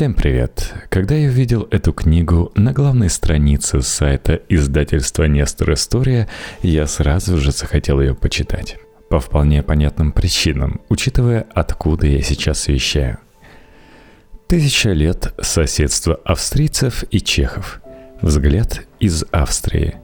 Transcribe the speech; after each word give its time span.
Всем 0.00 0.14
привет! 0.14 0.72
Когда 0.88 1.14
я 1.14 1.28
увидел 1.28 1.68
эту 1.70 1.92
книгу 1.92 2.52
на 2.54 2.72
главной 2.72 3.10
странице 3.10 3.82
сайта 3.82 4.40
издательства 4.48 5.24
«Нестор 5.24 5.74
История», 5.74 6.26
я 6.62 6.86
сразу 6.86 7.36
же 7.36 7.52
захотел 7.52 8.00
ее 8.00 8.14
почитать. 8.14 8.78
По 9.10 9.20
вполне 9.20 9.62
понятным 9.62 10.12
причинам, 10.12 10.80
учитывая, 10.88 11.46
откуда 11.52 12.06
я 12.06 12.22
сейчас 12.22 12.66
вещаю. 12.68 13.18
Тысяча 14.48 14.92
лет 14.92 15.34
соседства 15.38 16.18
австрийцев 16.24 17.04
и 17.10 17.20
чехов. 17.20 17.82
Взгляд 18.22 18.86
из 19.00 19.26
Австрии. 19.32 19.96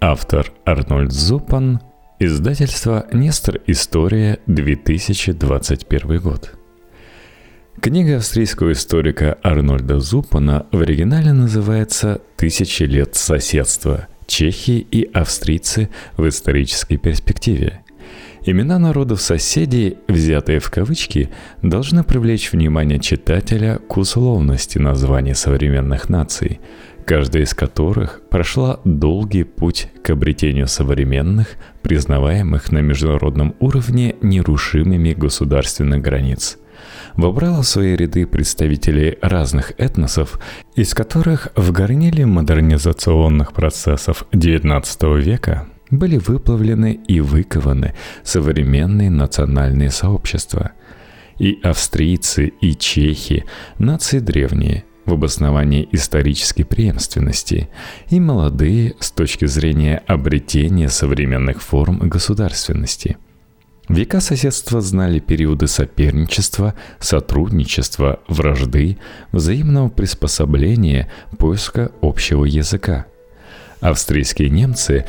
Автор 0.00 0.50
Арнольд 0.64 1.12
Зупан. 1.12 1.78
Издательство 2.18 3.06
«Нестор 3.12 3.60
История», 3.68 4.40
2021 4.48 6.18
год. 6.18 6.54
Книга 7.80 8.16
австрийского 8.16 8.72
историка 8.72 9.36
Арнольда 9.42 10.00
Зупана 10.00 10.66
в 10.72 10.80
оригинале 10.80 11.32
называется 11.32 12.22
«Тысячи 12.36 12.84
лет 12.84 13.14
соседства. 13.14 14.06
Чехии 14.26 14.78
и 14.78 15.10
австрийцы 15.12 15.90
в 16.16 16.26
исторической 16.26 16.96
перспективе». 16.96 17.82
Имена 18.46 18.78
народов-соседей, 18.78 19.98
взятые 20.08 20.60
в 20.60 20.70
кавычки, 20.70 21.30
должны 21.62 22.04
привлечь 22.04 22.52
внимание 22.52 23.00
читателя 23.00 23.78
к 23.78 23.96
условности 23.96 24.78
названий 24.78 25.34
современных 25.34 26.08
наций, 26.08 26.60
каждая 27.04 27.42
из 27.42 27.54
которых 27.54 28.22
прошла 28.30 28.80
долгий 28.84 29.44
путь 29.44 29.88
к 30.02 30.10
обретению 30.10 30.68
современных, 30.68 31.56
признаваемых 31.82 32.70
на 32.70 32.78
международном 32.78 33.54
уровне 33.60 34.14
нерушимыми 34.22 35.12
государственных 35.12 36.00
границ– 36.00 36.56
вобрала 37.16 37.62
в 37.62 37.66
свои 37.66 37.96
ряды 37.96 38.26
представителей 38.26 39.18
разных 39.22 39.72
этносов, 39.78 40.38
из 40.74 40.94
которых 40.94 41.48
в 41.56 41.72
горниле 41.72 42.26
модернизационных 42.26 43.52
процессов 43.52 44.26
XIX 44.32 45.20
века 45.20 45.66
были 45.90 46.18
выплавлены 46.18 47.00
и 47.06 47.20
выкованы 47.20 47.94
современные 48.22 49.10
национальные 49.10 49.90
сообщества. 49.90 50.72
И 51.38 51.58
австрийцы, 51.62 52.52
и 52.60 52.76
чехи– 52.76 53.44
нации 53.78 54.20
древние– 54.20 54.84
в 55.04 55.12
обосновании 55.12 55.86
исторической 55.92 56.62
преемственности, 56.62 57.68
и 58.08 58.20
молодые 58.20 58.94
с 59.00 59.10
точки 59.10 59.44
зрения 59.44 60.02
обретения 60.06 60.88
современных 60.88 61.60
форм 61.60 61.98
государственности– 62.08 63.18
Века 63.88 64.20
соседства 64.20 64.80
знали 64.80 65.18
периоды 65.18 65.66
соперничества, 65.66 66.74
сотрудничества, 67.00 68.20
вражды, 68.28 68.96
взаимного 69.30 69.90
приспособления, 69.90 71.10
поиска 71.38 71.92
общего 72.00 72.46
языка. 72.46 73.06
Австрийские 73.80 74.48
немцы 74.48 75.04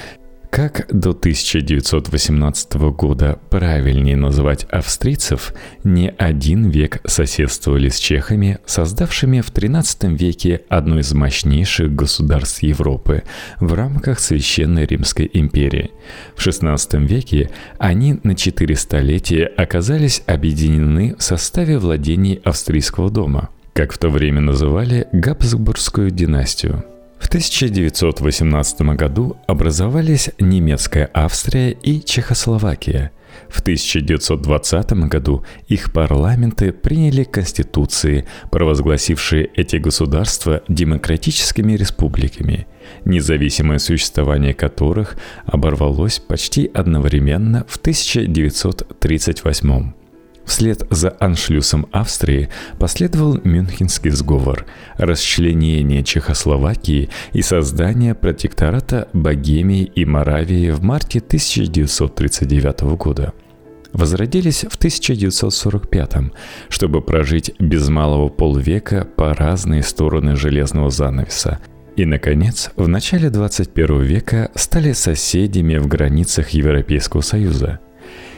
как 0.56 0.86
до 0.88 1.10
1918 1.10 2.76
года 2.96 3.40
правильнее 3.50 4.16
называть 4.16 4.64
австрийцев, 4.72 5.54
не 5.84 6.08
один 6.18 6.70
век 6.70 7.02
соседствовали 7.06 7.90
с 7.90 7.98
чехами, 8.00 8.60
создавшими 8.66 9.42
в 9.42 9.52
XIII 9.52 10.16
веке 10.16 10.62
одно 10.70 11.00
из 11.00 11.14
мощнейших 11.14 11.94
государств 11.94 12.64
Европы 12.64 13.24
в 13.60 13.74
рамках 13.74 14.22
Священной 14.22 14.86
Римской 14.86 15.30
империи. 15.34 15.92
В 16.38 16.48
XVI 16.48 17.06
веке 17.06 17.50
они 17.78 18.22
на 18.24 18.34
четыре 18.34 18.78
столетия 18.78 19.48
оказались 19.58 20.24
объединены 20.26 21.18
в 21.18 21.22
составе 21.22 21.80
владений 21.80 22.40
австрийского 22.46 23.12
дома, 23.12 23.50
как 23.74 23.92
в 23.92 23.98
то 23.98 24.08
время 24.08 24.40
называли 24.40 25.10
Габсбургскую 25.12 26.12
династию– 26.12 26.86
в 27.26 27.28
1918 27.28 28.82
году 28.96 29.36
образовались 29.48 30.30
немецкая 30.40 31.10
Австрия 31.12 31.72
и 31.72 32.00
Чехословакия. 32.00 33.12
В 33.50 33.62
1920 33.62 34.94
году 35.10 35.44
их 35.68 35.92
парламенты 35.92 36.72
приняли 36.72 37.24
конституции, 37.24 38.28
провозгласившие 38.52 39.50
эти 39.56 39.78
государства 39.78 40.62
демократическими 40.68 41.74
республиками, 41.74 42.68
независимое 43.06 43.80
существование 43.80 44.54
которых 44.54 45.18
оборвалось 45.48 46.20
почти 46.20 46.70
одновременно 46.76 47.66
в 47.68 47.78
1938 47.78 49.70
году. 49.70 50.05
Вслед 50.46 50.86
за 50.90 51.16
аншлюсом 51.20 51.88
Австрии 51.92 52.50
последовал 52.80 53.40
Мюнхенский 53.44 54.12
сговор, 54.12 54.66
расчленение 54.98 56.04
Чехословакии 56.04 57.10
и 57.34 57.42
создание 57.42 58.14
протектората 58.14 59.08
Богемии 59.14 59.84
и 59.84 60.06
Моравии 60.06 60.70
в 60.72 60.84
марте 60.84 61.20
1939 61.20 62.82
года. 62.98 63.34
Возродились 63.92 64.66
в 64.70 64.76
1945 64.76 66.16
чтобы 66.70 67.02
прожить 67.02 67.54
без 67.60 67.88
малого 67.90 68.30
полвека 68.30 69.08
по 69.16 69.34
разные 69.34 69.84
стороны 69.84 70.36
железного 70.36 70.90
занавеса– 70.90 71.60
и, 71.96 72.04
наконец, 72.04 72.72
в 72.76 72.90
начале 72.90 73.30
21 73.30 74.02
века 74.02 74.52
стали 74.56 74.92
соседями 74.92 75.78
в 75.78 75.88
границах 75.88 76.50
Европейского 76.50 77.22
Союза. 77.22 77.80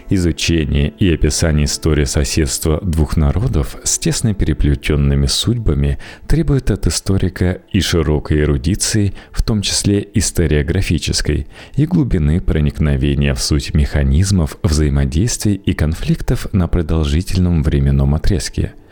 Изучение 0.09 0.93
и 0.99 1.13
описание 1.13 1.65
истории 1.65 2.05
соседства 2.05 2.79
двух 2.81 3.17
народов 3.17 3.75
с 3.83 3.99
тесно 3.99 4.33
переплетенными 4.33 5.25
судьбами 5.25 5.99
требует 6.27 6.71
от 6.71 6.87
историка 6.87 7.59
и 7.73 7.81
широкой 7.81 8.39
эрудиции, 8.39 9.13
в 9.33 9.43
том 9.43 9.61
числе 9.61 10.07
историографической, 10.13 11.47
и 11.75 11.85
глубины 11.85 12.39
проникновения 12.39 13.33
в 13.33 13.41
суть 13.41 13.73
механизмов 13.73 14.57
взаимодействий 14.63 15.55
и 15.55 15.73
конфликтов 15.73 16.47
на 16.53 16.69
продолжительном 16.69 17.61
временном 17.61 18.15
отрезке– 18.15 18.73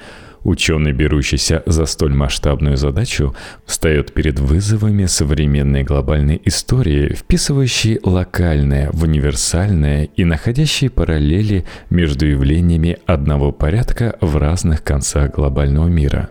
Ученый, 0.45 0.91
берущийся 0.91 1.63
за 1.65 1.87
столь 1.87 2.13
масштабную 2.13 2.77
задачу, 2.77 3.35
встает 3.65 4.13
перед 4.13 4.39
вызовами 4.39 5.05
современной 5.05 5.83
глобальной 5.83 6.39
истории, 6.45 7.15
вписывающей 7.15 7.99
локальное 8.03 8.91
в 8.91 9.03
универсальное 9.03 10.03
и 10.03 10.23
находящей 10.23 10.91
параллели 10.91 11.65
между 11.89 12.27
явлениями 12.27 12.99
одного 13.07 13.51
порядка 13.51 14.17
в 14.21 14.37
разных 14.37 14.83
концах 14.83 15.31
глобального 15.31 15.87
мира. 15.87 16.29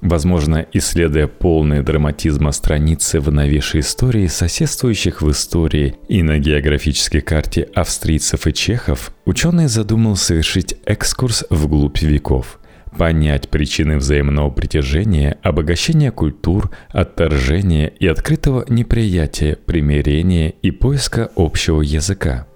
Возможно, 0.00 0.66
исследуя 0.72 1.26
полный 1.26 1.82
драматизма 1.82 2.52
страницы 2.52 3.18
в 3.18 3.32
новейшей 3.32 3.80
истории 3.80 4.26
соседствующих 4.26 5.22
в 5.22 5.30
истории 5.30 5.96
и 6.08 6.22
на 6.22 6.38
географической 6.38 7.22
карте 7.22 7.62
австрийцев 7.74 8.46
и 8.46 8.52
чехов, 8.52 9.12
ученый 9.24 9.68
задумал 9.68 10.16
совершить 10.16 10.76
экскурс 10.84 11.44
вглубь 11.50 12.02
веков– 12.02 12.58
понять 12.96 13.48
причины 13.48 13.98
взаимного 13.98 14.50
притяжения, 14.50 15.38
обогащения 15.42 16.10
культур, 16.10 16.70
отторжения 16.88 17.88
и 17.88 18.06
открытого 18.06 18.64
неприятия, 18.68 19.56
примирения 19.56 20.50
и 20.50 20.70
поиска 20.70 21.30
общего 21.36 21.82
языка. 21.82 22.46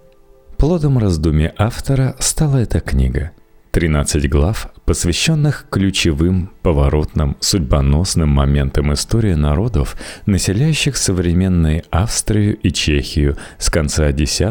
Плодом 0.57 0.99
раздумья 0.99 1.55
автора 1.57 2.17
стала 2.19 2.59
эта 2.59 2.81
книга– 2.81 3.33
13 3.73 4.29
глав, 4.29 4.69
посвященных 4.91 5.67
ключевым, 5.71 6.51
поворотным, 6.63 7.37
судьбоносным 7.39 8.29
моментам 8.29 8.93
истории 8.93 9.35
народов, 9.35 9.97
населяющих 10.27 10.97
современные 10.97 11.85
Австрию 11.91 12.57
и 12.57 12.73
Чехию 12.73 13.37
с 13.59 13.71
конца 13.71 14.09
X 14.09 14.43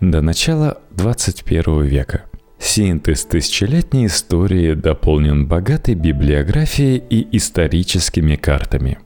до 0.00 0.20
начала 0.20 0.78
XXI 0.94 1.84
века. 1.88 2.22
Синтез 2.56 3.24
тысячелетней 3.24 4.06
истории 4.06 4.74
дополнен 4.74 5.48
богатой 5.48 5.96
библиографией 5.96 7.02
и 7.10 7.36
историческими 7.36 8.36
картами– 8.36 8.98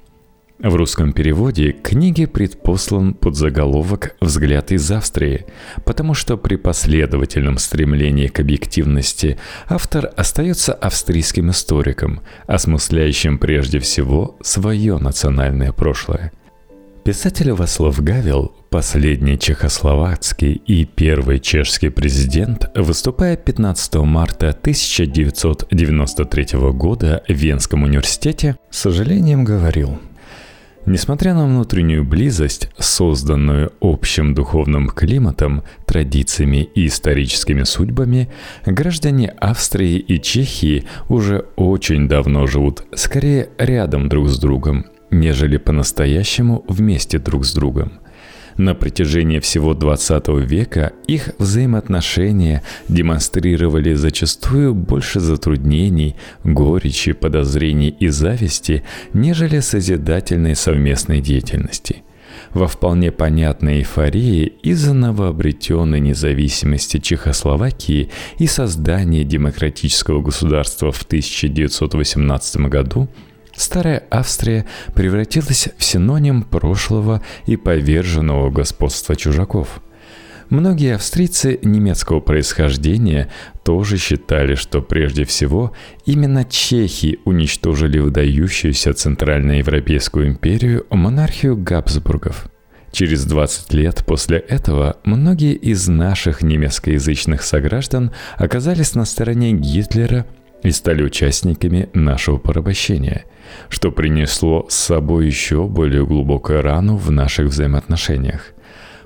В 0.61 0.75
русском 0.75 1.13
переводе 1.13 1.71
книги 1.71 2.27
предпослан 2.27 3.15
под 3.15 3.37
заголовок 3.37 4.17
«Взгляд 4.21 4.73
из 4.73 4.91
Австрии», 4.91 5.47
потому 5.85 6.15
что 6.15 6.37
при 6.37 6.57
последовательном 6.57 7.59
стремлении 7.59 8.27
к 8.27 8.41
объективности 8.41 9.39
автор 9.69 10.11
остается 10.17 10.75
австрийским 10.75 11.51
историком, 11.51 12.23
осмысляющим 12.49 13.39
прежде 13.39 13.79
всего 13.79 14.37
свое 14.43 14.99
национальное 14.99 15.71
прошлое. 15.71 16.33
Писатель 17.05 17.53
Васлов 17.53 18.03
Гавел, 18.03 18.53
последний 18.69 19.39
чехословацкий 19.39 20.55
и 20.55 20.85
первый 20.85 21.39
чешский 21.39 21.91
президент, 21.91 22.69
выступая 22.75 23.37
15 23.37 23.95
марта 23.99 24.49
1993 24.49 26.59
года 26.73 27.23
в 27.29 27.33
Венском 27.33 27.85
университете, 27.85 28.57
с 28.71 28.79
сожалением 28.79 29.45
говорил– 29.45 30.01
Несмотря 30.89 31.35
на 31.35 31.45
внутреннюю 31.45 32.03
близость, 32.03 32.71
созданную 32.79 33.75
общим 33.79 34.33
духовным 34.33 34.89
климатом, 34.89 35.63
традициями 35.85 36.67
и 36.75 36.87
историческими 36.87 37.65
судьбами, 37.65 38.31
граждане 38.65 39.29
Австрии 39.39 39.99
и 39.99 40.19
Чехии 40.19 40.87
уже 41.11 41.45
очень 41.57 42.09
давно 42.09 42.47
живут 42.47 42.85
скорее 42.95 43.51
рядом 43.59 44.09
друг 44.09 44.31
с 44.31 44.39
другом, 44.39 44.87
нежели 45.11 45.59
по-настоящему 45.59 46.65
вместе 46.67 47.19
друг 47.19 47.45
с 47.45 47.53
другом– 47.53 47.93
на 48.59 48.75
протяжении 48.75 49.39
всего 49.39 49.73
20 49.73 50.29
века 50.45 50.93
их 51.07 51.31
взаимоотношения 51.39 52.63
демонстрировали 52.89 53.95
зачастую 53.95 54.75
больше 54.75 55.21
затруднений, 55.21 56.17
горечи, 56.45 57.13
подозрений 57.13 57.89
и 57.89 58.09
зависти, 58.09 58.83
нежели 59.15 59.61
созидательной 59.61 60.55
совместной 60.55 61.21
деятельности– 61.21 62.03
во 62.55 62.67
вполне 62.67 63.11
понятной 63.11 63.81
эйфории 63.81 64.47
из-за 64.63 64.95
новообретенной 64.95 66.01
независимости 66.01 66.99
Чехословакии 66.99 68.11
и 68.39 68.47
создания 68.47 69.25
демократического 69.25 70.23
государства 70.23 70.91
в 70.91 71.03
1918 71.03 72.57
году– 72.69 73.09
Старая 73.59 74.05
Австрия 74.09 74.67
превратилась 74.95 75.69
в 75.77 75.83
синоним 75.83 76.43
прошлого 76.43 77.23
и 77.45 77.57
поверженного 77.57 78.51
господства 78.51 79.17
чужаков. 79.17 79.83
Многие 80.49 80.95
австрийцы 80.95 81.59
немецкого 81.63 82.21
происхождения 82.21 83.29
тоже 83.65 83.99
считали, 83.99 84.55
что 84.55 84.81
прежде 84.81 85.25
всего 85.25 85.73
именно 86.07 86.45
чехи 86.45 87.19
уничтожили 87.25 87.99
выдающуюся 87.99 88.95
Центральноевропейскую 88.95 90.29
империю 90.29 90.87
монархию 90.91 91.57
Габсбургов. 91.57 92.47
Через 92.93 93.25
20 93.25 93.75
лет 93.75 94.05
после 94.07 94.39
этого 94.39 94.99
многие 95.05 95.55
из 95.55 95.89
наших 95.89 96.43
немецкоязычных 96.43 97.43
сограждан 97.43 98.13
оказались 98.37 98.95
на 98.95 99.05
стороне 99.05 99.53
Гитлера 99.53 100.27
и 100.63 100.71
стали 100.71 101.03
участниками 101.03 101.89
нашего 101.93 102.39
порабощения– 102.39 103.25
что 103.69 103.91
принесло 103.91 104.67
с 104.69 104.75
собой 104.75 105.27
еще 105.27 105.67
более 105.67 106.07
глубокую 106.07 106.63
рану 106.63 106.97
в 106.97 107.11
наших 107.11 107.49
взаимоотношениях. 107.49 108.53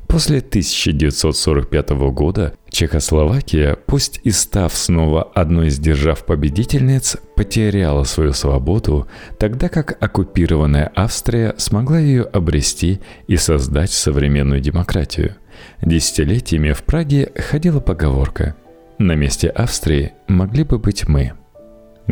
После 0.09 0.39
1945 0.39 1.91
года 2.13 2.53
Чехословакия, 2.69 3.77
пусть 3.87 4.21
и 4.25 4.31
став 4.31 4.75
снова 4.75 5.23
одной 5.23 5.69
из 5.69 5.79
держав-победительниц, 5.79 7.17
потеряла 7.35 8.05
свою 8.05 8.35
свободу, 8.35 9.09
тогда 9.39 9.71
как 9.71 9.97
оккупированная 10.03 10.93
Австрия 10.95 11.55
смогла 11.57 11.99
ее 11.99 12.25
обрести 12.25 13.01
и 13.27 13.37
создать 13.37 13.91
современную 13.91 14.61
демократию. 14.61 15.37
Десятилетиями 15.81 16.73
в 16.73 16.83
Праге 16.83 17.33
ходила 17.35 17.81
поговорка 17.81 18.55
«На 18.99 19.15
месте 19.15 19.49
Австрии 19.49 20.13
могли 20.29 20.65
бы 20.65 20.79
быть 20.79 21.09
мы». 21.09 21.33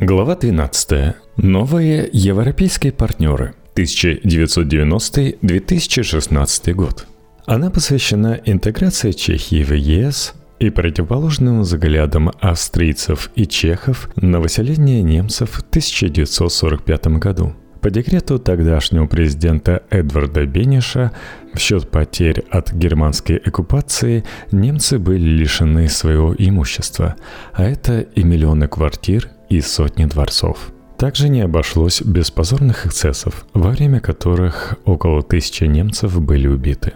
Глава 0.02 0.34
12. 0.34 1.14
Новые 1.36 2.08
европейские 2.10 2.90
партнеры. 2.90 3.52
1990-2016 3.74 6.72
год. 6.72 7.06
Она 7.44 7.70
посвящена 7.70 8.40
интеграции 8.46 9.12
Чехии 9.12 9.62
в 9.62 9.74
ЕС 9.74 10.32
и 10.58 10.70
противоположным 10.70 11.60
взглядам 11.60 12.30
австрийцев 12.40 13.30
и 13.34 13.46
чехов 13.46 14.08
на 14.16 14.40
выселение 14.40 15.02
немцев 15.02 15.50
в 15.50 15.58
1945 15.58 17.06
году. 17.18 17.52
По 17.82 17.90
декрету 17.90 18.38
тогдашнего 18.38 19.06
президента 19.06 19.82
Эдварда 19.90 20.46
Бениша 20.46 21.12
в 21.52 21.58
счет 21.58 21.90
потерь 21.90 22.42
от 22.50 22.72
германской 22.72 23.36
оккупации 23.36 24.24
немцы 24.50 24.98
были 24.98 25.28
лишены 25.28 25.90
своего 25.90 26.34
имущества, 26.38 27.16
а 27.52 27.64
это 27.64 28.00
и 28.00 28.24
миллионы 28.24 28.66
квартир, 28.66 29.28
и 29.50 29.60
сотни 29.60 30.06
дворцов. 30.06 30.72
Также 30.96 31.28
не 31.28 31.40
обошлось 31.40 32.02
без 32.02 32.30
позорных 32.30 32.86
эксцессов, 32.86 33.46
во 33.52 33.70
время 33.70 34.00
которых 34.00 34.76
около 34.84 35.22
тысячи 35.22 35.64
немцев 35.64 36.20
были 36.20 36.46
убиты. 36.46 36.92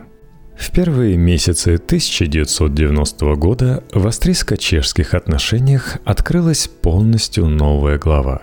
В 0.56 0.70
первые 0.70 1.16
месяцы 1.16 1.74
1990 1.74 3.34
года 3.34 3.82
в 3.92 4.06
австрийско-чешских 4.06 5.14
отношениях 5.14 5.98
открылась 6.04 6.68
полностью 6.68 7.46
новая 7.46 7.98
глава. 7.98 8.42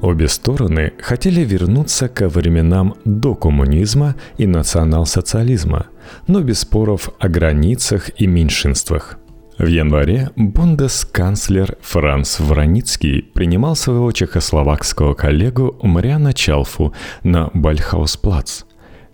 Обе 0.00 0.28
стороны 0.28 0.92
хотели 1.00 1.40
вернуться 1.40 2.08
ко 2.08 2.28
временам 2.28 2.94
до 3.04 3.34
коммунизма 3.34 4.14
и 4.36 4.46
национал-социализма, 4.46 5.86
но 6.26 6.40
без 6.42 6.60
споров 6.60 7.10
о 7.18 7.28
границах 7.28 8.10
и 8.20 8.26
меньшинствах– 8.26 9.18
в 9.58 9.66
январе 9.66 10.30
бундесканцлер 10.36 11.76
Франц 11.80 12.40
Враницкий 12.40 13.22
принимал 13.22 13.76
своего 13.76 14.10
чехословакского 14.12 15.14
коллегу 15.14 15.78
Мариана 15.82 16.32
Чалфу 16.32 16.94
на 17.22 17.50
Бальхаусплац. 17.54 18.62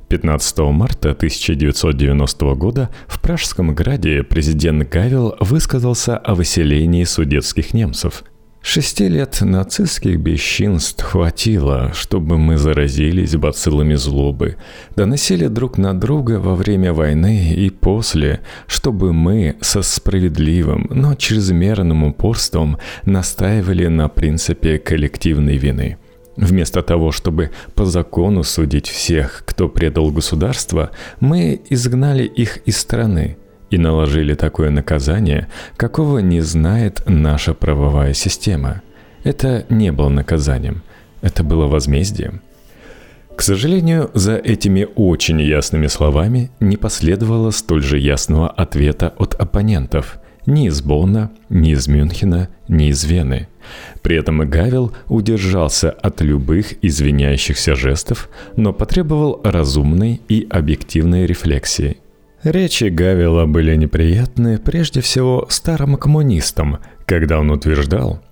15 0.09 0.59
марта 0.59 1.11
1990 1.11 2.55
года 2.55 2.91
в 3.07 3.21
Пражском 3.21 3.75
граде 3.75 4.23
президент 4.23 4.89
Гавел 4.89 5.37
высказался 5.41 6.17
о 6.17 6.35
выселении 6.35 7.05
судетских 7.05 7.75
немцев– 7.75 8.25
Шести 8.61 9.09
лет 9.09 9.39
нацистских 9.41 10.19
бесчинств 10.19 11.03
хватило, 11.03 11.93
чтобы 11.95 12.39
мы 12.39 12.59
заразились 12.59 13.37
бациллами 13.37 13.95
злобы, 13.95 14.57
доносили 14.97 15.47
друг 15.47 15.79
на 15.79 15.99
друга 15.99 16.39
во 16.41 16.55
время 16.55 16.93
войны 16.93 17.55
и 17.55 17.71
после, 17.71 18.41
чтобы 18.67 19.13
мы 19.13 19.57
со 19.61 19.83
справедливым, 19.83 20.89
но 20.91 21.15
чрезмерным 21.15 22.05
упорством 22.05 22.79
настаивали 23.05 23.87
на 23.87 24.09
принципе 24.09 24.79
коллективной 24.79 25.57
вины. 25.57 25.97
Вместо 26.37 26.83
того, 26.83 27.11
чтобы 27.11 27.51
по 27.75 27.85
закону 27.85 28.45
судить 28.45 28.89
всех, 28.89 29.45
кто 29.47 29.69
предал 29.69 30.11
государство, 30.11 30.91
мы 31.21 31.61
изгнали 31.71 32.25
их 32.25 32.59
из 32.59 32.77
страны– 32.77 33.39
и 33.71 33.79
наложили 33.79 34.35
такое 34.35 34.71
наказание, 34.71 35.49
какого 35.77 36.19
не 36.19 36.41
знает 36.41 37.03
наша 37.07 37.55
правовая 37.55 38.15
система. 38.15 38.83
Это 39.25 39.67
не 39.69 39.93
было 39.93 40.09
наказанием, 40.09 40.83
это 41.23 41.43
было 41.45 41.67
возмездием. 41.67 42.41
К 43.37 43.43
сожалению, 43.43 44.11
за 44.15 44.37
этими 44.37 44.89
очень 44.97 45.41
ясными 45.41 45.87
словами 45.87 46.51
не 46.61 46.77
последовало 46.77 47.51
столь 47.53 47.83
же 47.83 47.99
ясного 47.99 48.49
ответа 48.49 49.13
от 49.17 49.35
оппонентов– 49.35 50.19
ни 50.49 50.67
из 50.67 50.81
Бонна, 50.81 51.31
ни 51.51 51.73
из 51.73 51.87
Мюнхена, 51.89 52.49
ни 52.69 52.89
из 52.89 53.05
Вены. 53.05 53.49
При 54.01 54.17
этом 54.17 54.49
Гавел 54.49 54.93
удержался 55.09 55.91
от 55.91 56.23
любых 56.23 56.83
извиняющихся 56.83 57.75
жестов, 57.75 58.31
но 58.57 58.73
потребовал 58.73 59.41
разумной 59.45 60.23
и 60.29 60.47
объективной 60.51 61.27
рефлексии– 61.27 61.99
Речи 62.45 62.85
Гавила 62.85 63.47
были 63.47 63.75
неприятны 63.75 64.59
прежде 64.59 65.01
всего 65.01 65.47
старым 65.51 65.97
коммунистам, 65.97 66.79
когда 67.05 67.41
он 67.41 67.51
утверждал, 67.51 68.23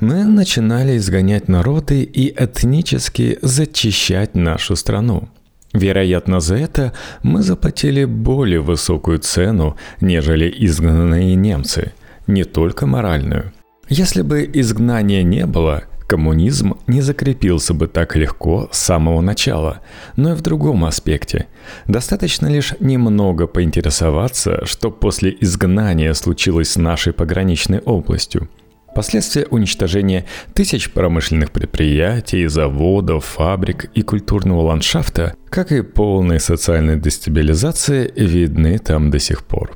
«Мы 0.00 0.24
начинали 0.24 0.96
изгонять 0.96 1.48
народы 1.48 2.02
и 2.02 2.32
этнически 2.32 3.38
зачищать 3.42 4.34
нашу 4.34 4.74
страну. 4.74 5.28
Вероятно, 5.74 6.40
за 6.40 6.56
это 6.56 6.92
мы 7.22 7.42
заплатили 7.42 8.04
более 8.04 8.60
высокую 8.60 9.18
цену, 9.18 9.76
нежели 10.00 10.52
изгнанные 10.66 11.34
немцы, 11.34 11.92
не 12.26 12.44
только 12.44 12.86
моральную. 12.86 13.52
Если 13.88 14.22
бы 14.22 14.48
изгнания 14.52 15.22
не 15.22 15.46
было, 15.46 15.84
коммунизм 16.12 16.74
не 16.86 17.00
закрепился 17.00 17.72
бы 17.72 17.86
так 17.86 18.16
легко 18.16 18.68
с 18.70 18.76
самого 18.76 19.22
начала, 19.22 19.80
но 20.14 20.32
и 20.32 20.34
в 20.34 20.42
другом 20.42 20.84
аспекте. 20.84 21.46
Достаточно 21.86 22.48
лишь 22.48 22.74
немного 22.80 23.46
поинтересоваться, 23.46 24.66
что 24.66 24.90
после 24.90 25.34
изгнания 25.40 26.12
случилось 26.12 26.72
с 26.72 26.76
нашей 26.76 27.14
пограничной 27.14 27.78
областью. 27.78 28.50
Последствия 28.94 29.46
уничтожения 29.46 30.26
тысяч 30.52 30.92
промышленных 30.92 31.50
предприятий, 31.50 32.46
заводов, 32.46 33.24
фабрик 33.24 33.86
и 33.94 34.02
культурного 34.02 34.60
ландшафта, 34.60 35.34
как 35.48 35.72
и 35.72 35.80
полной 35.80 36.40
социальной 36.40 37.00
дестабилизации, 37.00 38.12
видны 38.14 38.78
там 38.78 39.10
до 39.10 39.18
сих 39.18 39.46
пор. 39.46 39.72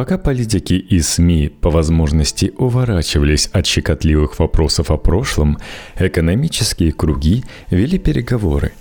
Пока 0.00 0.16
политики 0.16 0.72
и 0.72 1.02
СМИ 1.02 1.50
по 1.60 1.68
возможности 1.68 2.54
уворачивались 2.56 3.48
от 3.52 3.66
щекотливых 3.66 4.38
вопросов 4.38 4.90
о 4.90 4.96
прошлом, 4.96 5.58
экономические 5.98 6.92
круги 6.92 7.44
вели 7.70 7.98
переговоры. 7.98 8.72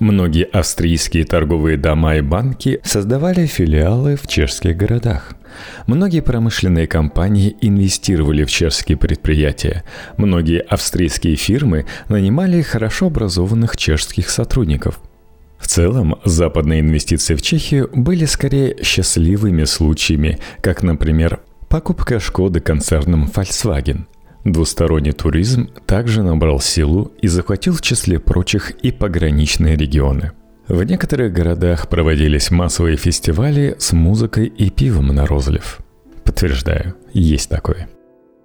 Многие 0.00 0.44
австрийские 0.44 1.24
торговые 1.24 1.78
дома 1.78 2.16
и 2.16 2.20
банки 2.20 2.78
создавали 2.84 3.46
филиалы 3.46 4.16
в 4.16 4.26
чешских 4.26 4.76
городах. 4.76 5.32
Многие 5.86 6.20
промышленные 6.20 6.86
компании 6.86 7.56
инвестировали 7.62 8.44
в 8.44 8.50
чешские 8.50 8.98
предприятия. 8.98 9.82
Многие 10.18 10.60
австрийские 10.60 11.36
фирмы 11.36 11.86
нанимали 12.10 12.60
хорошо 12.60 13.06
образованных 13.06 13.78
чешских 13.78 14.28
сотрудников– 14.28 15.00
в 15.58 15.66
целом, 15.66 16.16
западные 16.24 16.80
инвестиции 16.80 17.34
в 17.34 17.42
Чехию 17.42 17.90
были 17.92 18.24
скорее 18.24 18.76
счастливыми 18.82 19.64
случаями, 19.64 20.38
как, 20.60 20.82
например, 20.82 21.40
покупка 21.68 22.20
Шкоды 22.20 22.60
концерном 22.60 23.30
Volkswagen. 23.34 24.04
Двусторонний 24.44 25.12
туризм 25.12 25.70
также 25.86 26.22
набрал 26.22 26.60
силу 26.60 27.12
и 27.20 27.26
захватил 27.26 27.74
в 27.74 27.82
числе 27.82 28.20
прочих 28.20 28.70
и 28.82 28.92
пограничные 28.92 29.76
регионы. 29.76 30.32
В 30.68 30.82
некоторых 30.82 31.32
городах 31.32 31.88
проводились 31.88 32.50
массовые 32.50 32.96
фестивали 32.96 33.76
с 33.78 33.92
музыкой 33.92 34.46
и 34.46 34.70
пивом 34.70 35.08
на 35.08 35.26
розлив. 35.26 35.78
Подтверждаю, 36.24 36.94
есть 37.12 37.48
такое. 37.48 37.88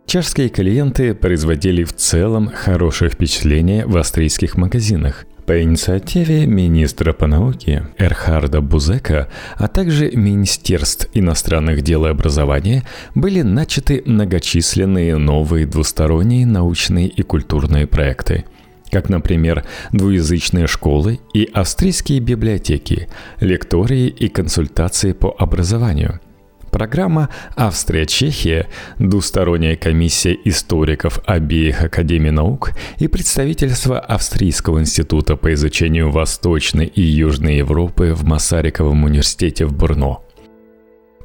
Чешские 0.05 0.49
клиенты 0.49 1.13
производили 1.13 1.83
в 1.83 1.93
целом 1.93 2.51
хорошее 2.53 3.09
впечатление 3.09 3.85
в 3.85 3.97
австрийских 3.97 4.57
магазинах, 4.57 5.25
по 5.51 5.61
инициативе 5.61 6.45
министра 6.45 7.11
по 7.11 7.27
науке 7.27 7.83
Эрхарда 7.97 8.61
Бузека, 8.61 9.27
а 9.57 9.67
также 9.67 10.09
Министерств 10.09 11.09
иностранных 11.13 11.81
дел 11.81 12.05
и 12.05 12.09
образования 12.09 12.83
были 13.15 13.41
начаты 13.41 14.01
многочисленные 14.05 15.17
новые 15.17 15.65
двусторонние 15.65 16.45
научные 16.45 17.09
и 17.09 17.21
культурные 17.21 17.85
проекты 17.85 18.45
как, 18.91 19.09
например, 19.09 19.65
двуязычные 19.91 20.67
школы 20.67 21.19
и 21.33 21.49
австрийские 21.53 22.19
библиотеки, 22.19 23.07
лектории 23.39 24.07
и 24.07 24.29
консультации 24.29 25.11
по 25.11 25.35
образованию– 25.37 26.21
Программа 26.71 27.29
«Австрия-Чехия», 27.57 28.67
двусторонняя 28.97 29.75
комиссия 29.75 30.37
историков 30.45 31.19
обеих 31.25 31.83
Академий 31.83 32.31
наук 32.31 32.71
и 32.97 33.09
представительство 33.09 33.99
Австрийского 33.99 34.79
института 34.79 35.35
по 35.35 35.53
изучению 35.53 36.11
Восточной 36.11 36.85
и 36.85 37.01
Южной 37.01 37.57
Европы 37.57 38.13
в 38.13 38.23
Масариковом 38.23 39.03
университете 39.03 39.65
в 39.65 39.73
Брно– 39.73 40.25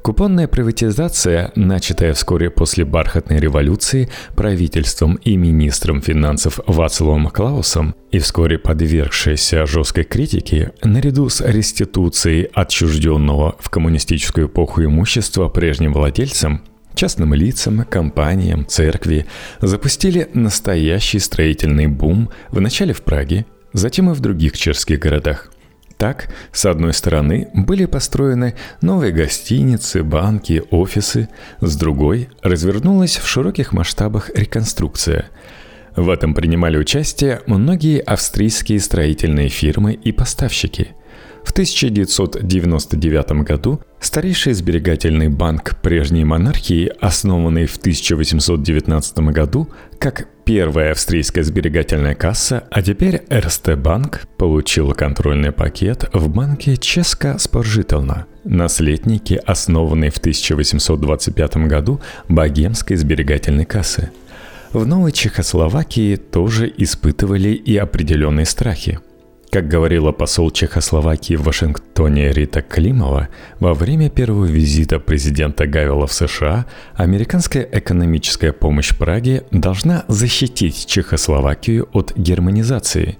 Купонная 0.07 0.47
приватизация, 0.47 1.51
начатая 1.55 2.13
вскоре 2.13 2.49
после 2.49 2.85
бархатной 2.85 3.41
революции 3.41 4.07
правительством 4.37 5.15
и 5.15 5.35
министром 5.35 6.01
финансов 6.01 6.61
Вацлавом 6.65 7.27
Клаусом 7.27 7.93
и 8.09 8.19
вскоре 8.19 8.57
подвергшаяся 8.57 9.65
жесткой 9.65 10.05
критике, 10.05 10.71
наряду 10.81 11.27
с 11.27 11.41
реституцией 11.41 12.47
отчужденного 12.53 13.57
в 13.59 13.69
коммунистическую 13.69 14.47
эпоху 14.47 14.85
имущества 14.85 15.49
прежним 15.49 15.91
владельцам, 15.91 16.61
частным 16.95 17.33
лицам, 17.33 17.83
компаниям, 17.83 18.65
церкви, 18.65 19.25
запустили 19.59 20.29
настоящий 20.33 21.19
строительный 21.19 21.87
бум 21.87 22.29
вначале 22.49 22.93
в 22.93 23.01
Праге, 23.01 23.45
затем 23.73 24.09
и 24.09 24.13
в 24.13 24.21
других 24.21 24.57
чешских 24.57 24.99
городах– 24.99 25.51
так, 25.97 26.29
с 26.51 26.65
одной 26.65 26.93
стороны, 26.93 27.49
были 27.53 27.85
построены 27.85 28.55
новые 28.81 29.11
гостиницы, 29.11 30.03
банки, 30.03 30.63
офисы, 30.71 31.29
с 31.61 31.75
другой 31.75 32.29
развернулась 32.41 33.17
в 33.17 33.27
широких 33.27 33.73
масштабах 33.73 34.29
реконструкция. 34.35 35.25
В 35.95 36.09
этом 36.09 36.33
принимали 36.33 36.77
участие 36.77 37.41
многие 37.47 37.99
австрийские 37.99 38.79
строительные 38.79 39.49
фирмы 39.49 39.93
и 39.93 40.11
поставщики– 40.11 40.89
в 41.47 41.51
1999 41.51 43.31
году 43.43 43.79
старейший 44.01 44.51
сберегательный 44.51 45.29
банк 45.29 45.77
прежней 45.81 46.25
монархии, 46.25 46.91
основанный 46.99 47.67
в 47.67 47.77
1819 47.77 49.19
году 49.31 49.69
как 49.97 50.27
первая 50.47 50.93
австрийская 50.93 51.43
сберегательная 51.43 52.15
касса, 52.15 52.63
а 52.71 52.81
теперь 52.81 53.21
РСТ 53.29 53.75
Банк, 53.75 54.21
получил 54.37 54.93
контрольный 54.93 55.51
пакет 55.51 56.09
в 56.13 56.29
банке 56.29 56.77
Ческа 56.77 57.37
Споржителна, 57.37 58.27
наследники 58.45 59.33
основанной 59.45 60.09
в 60.09 60.19
1825 60.19 61.57
году 61.67 61.99
богемской 62.29 62.95
сберегательной 62.95 63.65
кассы. 63.65 64.11
В 64.71 64.87
новой 64.87 65.11
Чехословакии 65.11 66.15
тоже 66.15 66.73
испытывали 66.77 67.49
и 67.49 67.75
определенные 67.75 68.45
страхи– 68.45 68.99
как 69.49 69.67
говорила 69.67 70.11
посол 70.11 70.51
Чехословакии 70.51 71.35
в 71.35 71.43
Вашингтоне 71.43 72.31
Рита 72.31 72.61
Климова, 72.61 73.29
во 73.59 73.73
время 73.73 74.09
первого 74.09 74.45
визита 74.45 74.99
президента 74.99 75.67
Гавела 75.67 76.07
в 76.07 76.13
США 76.13 76.65
американская 76.95 77.67
экономическая 77.71 78.51
помощь 78.51 78.95
Праге 78.95 79.43
должна 79.51 80.03
защитить 80.07 80.85
Чехословакию 80.85 81.87
от 81.93 82.15
германизации. 82.15 83.17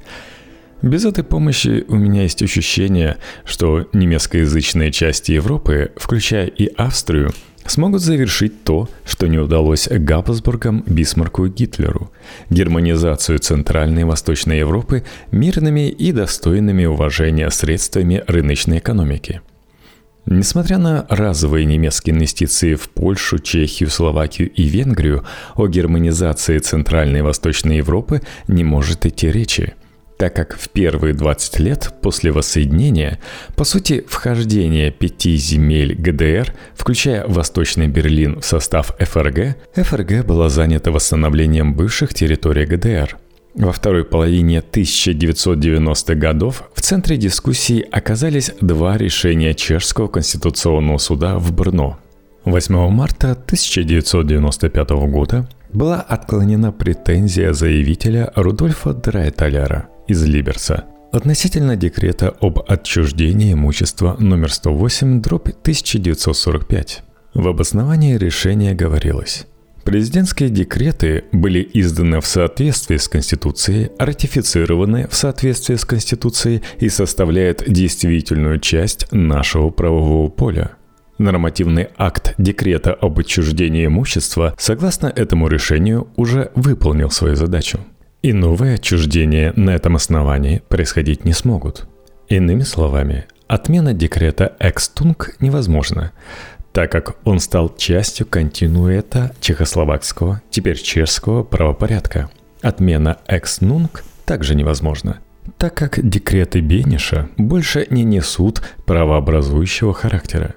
Без 0.81 1.05
этой 1.05 1.23
помощи 1.23 1.85
у 1.87 1.95
меня 1.95 2.23
есть 2.23 2.43
ощущение, 2.43 3.17
что 3.45 3.87
немецкоязычные 3.93 4.91
части 4.91 5.31
Европы, 5.31 5.91
включая 5.95 6.45
и 6.45 6.67
Австрию, 6.75 7.31
смогут 7.67 8.01
завершить 8.01 8.63
то, 8.63 8.89
что 9.05 9.27
не 9.27 9.37
удалось 9.37 9.87
Габсбургам, 9.87 10.83
Бисмарку 10.87 11.45
и 11.45 11.49
Гитлеру– 11.49 12.11
германизацию 12.49 13.39
Центральной 13.39 14.01
и 14.01 14.05
Восточной 14.05 14.59
Европы 14.59 15.03
мирными 15.31 15.89
и 15.89 16.11
достойными 16.11 16.85
уважения 16.85 17.49
средствами 17.49 18.23
рыночной 18.27 18.79
экономики. 18.79 19.41
Несмотря 20.25 20.77
на 20.77 21.05
разовые 21.09 21.65
немецкие 21.65 22.13
инвестиции 22.13 22.75
в 22.75 22.89
Польшу, 22.89 23.39
Чехию, 23.39 23.89
Словакию 23.89 24.51
и 24.51 24.63
Венгрию, 24.63 25.23
о 25.55 25.67
германизации 25.67 26.57
Центральной 26.59 27.19
и 27.19 27.21
Восточной 27.21 27.77
Европы 27.77 28.21
не 28.47 28.63
может 28.63 29.05
идти 29.05 29.31
речи– 29.31 29.73
так 30.17 30.35
как 30.35 30.57
в 30.57 30.69
первые 30.69 31.13
20 31.13 31.59
лет 31.59 31.93
после 32.01 32.31
воссоединения, 32.31 33.19
по 33.55 33.63
сути, 33.63 34.03
вхождение 34.07 34.91
пяти 34.91 35.35
земель 35.37 35.95
ГДР, 35.95 36.53
включая 36.75 37.25
Восточный 37.27 37.87
Берлин 37.87 38.41
в 38.41 38.45
состав 38.45 38.95
ФРГ, 38.99 39.57
ФРГ 39.75 40.25
была 40.25 40.49
занята 40.49 40.91
восстановлением 40.91 41.75
бывших 41.75 42.13
территорий 42.13 42.65
ГДР. 42.65 43.17
Во 43.55 43.71
второй 43.71 44.05
половине 44.05 44.59
1990-х 44.59 46.13
годов 46.15 46.63
в 46.75 46.81
центре 46.81 47.17
дискуссий 47.17 47.81
оказались 47.91 48.51
два 48.61 48.97
решения 48.97 49.55
Чешского 49.55 50.07
конституционного 50.07 50.99
суда 50.99 51.39
в 51.39 51.51
Брно. 51.53 51.97
8 52.45 52.89
марта 52.89 53.31
1995 53.31 54.89
года 55.09 55.49
была 55.73 56.01
отклонена 56.01 56.71
претензия 56.71 57.51
заявителя 57.53 58.31
Рудольфа 58.35 58.93
Драйталяра– 58.93 59.89
из 60.07 60.23
Либерса 60.23 60.85
относительно 61.11 61.75
декрета 61.75 62.33
об 62.41 62.59
отчуждении 62.67 63.53
имущества 63.53 64.15
номер 64.19 64.51
108 64.51 65.21
дробь 65.21 65.49
1945. 65.49 67.03
В 67.33 67.47
обосновании 67.47 68.17
решения 68.17 68.73
говорилось 68.73 69.45
Президентские 69.87 70.49
декреты 70.49 71.23
были 71.31 71.65
изданы 71.73 72.19
в 72.19 72.27
соответствии 72.27 72.97
с 72.97 73.07
Конституцией, 73.07 73.91
ратифицированы 73.97 75.07
в 75.07 75.15
соответствии 75.15 75.75
с 75.75 75.85
Конституцией 75.85 76.61
и 76.79 76.89
составляют 76.89 77.63
действительную 77.65 78.59
часть 78.59 79.09
нашего 79.13 79.69
правового 79.69 80.27
поля. 80.27 80.71
Нормативный 81.19 81.87
акт 81.97 82.35
декрета 82.37 82.93
об 82.93 83.17
отчуждении 83.17 83.85
имущества, 83.85 84.53
согласно 84.57 85.07
этому 85.07 85.47
решению, 85.47 86.09
уже 86.17 86.51
выполнил 86.53 87.09
свою 87.09 87.37
задачу– 87.37 87.79
и 88.27 88.33
новые 88.33 88.73
отчуждения 88.73 89.53
на 89.55 89.69
этом 89.69 89.95
основании 89.95 90.61
происходить 90.67 91.23
не 91.23 91.31
смогут. 91.31 91.87
Иными 92.27 92.63
словами, 92.63 93.25
отмена 93.47 93.93
декрета 93.93 94.53
«Экстунг» 94.59 95.37
невозможна, 95.39 96.11
так 96.73 96.91
как 96.91 97.15
он 97.23 97.39
стал 97.39 97.73
частью 97.73 98.25
континуэта 98.25 99.31
чехословакского, 99.39 100.41
теперь 100.49 100.77
чешского 100.77 101.43
правопорядка. 101.43 102.29
Отмена 102.61 103.17
«Экснунг» 103.29 104.03
также 104.25 104.55
невозможна, 104.55 105.19
так 105.57 105.75
как 105.75 106.05
декреты 106.05 106.59
Бениша 106.59 107.29
больше 107.37 107.87
не 107.89 108.03
несут 108.03 108.61
правообразующего 108.85 109.93
характера. 109.93 110.55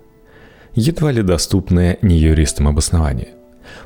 Едва 0.74 1.12
ли 1.12 1.22
доступное 1.22 1.98
не 2.02 2.16
юристам 2.16 2.66
обоснование– 2.66 3.28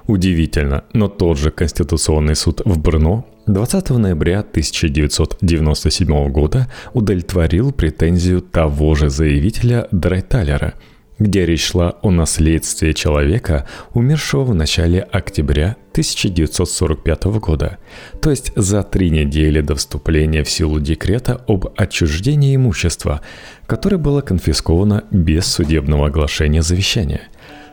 Удивительно, 0.07 0.85
но 0.93 1.09
тот 1.09 1.39
же 1.39 1.51
Конституционный 1.51 2.37
суд 2.37 2.63
в 2.65 2.79
Брно 2.79 3.27
20 3.47 3.91
ноября 3.91 4.41
1997 4.41 6.29
года 6.31 6.69
удовлетворил 6.93 7.73
претензию 7.73 8.41
того 8.41 8.95
же 8.95 9.11
заявителя 9.11 9.87
Драйталера– 9.91 10.75
где 11.19 11.47
речь 11.47 11.65
шла 11.65 11.97
о 12.03 12.11
наследстве 12.11 12.93
человека, 12.93 13.67
умершего 13.93 14.45
в 14.45 14.55
начале 14.55 15.01
октября 15.01 15.77
1945 15.93 17.25
года, 17.25 17.79
то 18.21 18.31
есть 18.31 18.53
за 18.57 18.83
три 18.83 19.11
недели 19.11 19.61
до 19.61 19.77
вступления 19.77 20.43
в 20.43 20.51
силу 20.51 20.81
декрета 20.81 21.41
об 21.47 21.67
отчуждении 21.77 22.57
имущества, 22.57 23.21
которое 23.67 23.99
было 23.99 24.23
конфисковано 24.23 25.05
без 25.11 25.47
судебного 25.47 26.07
оглашения 26.09 26.63
завещания. 26.63 27.23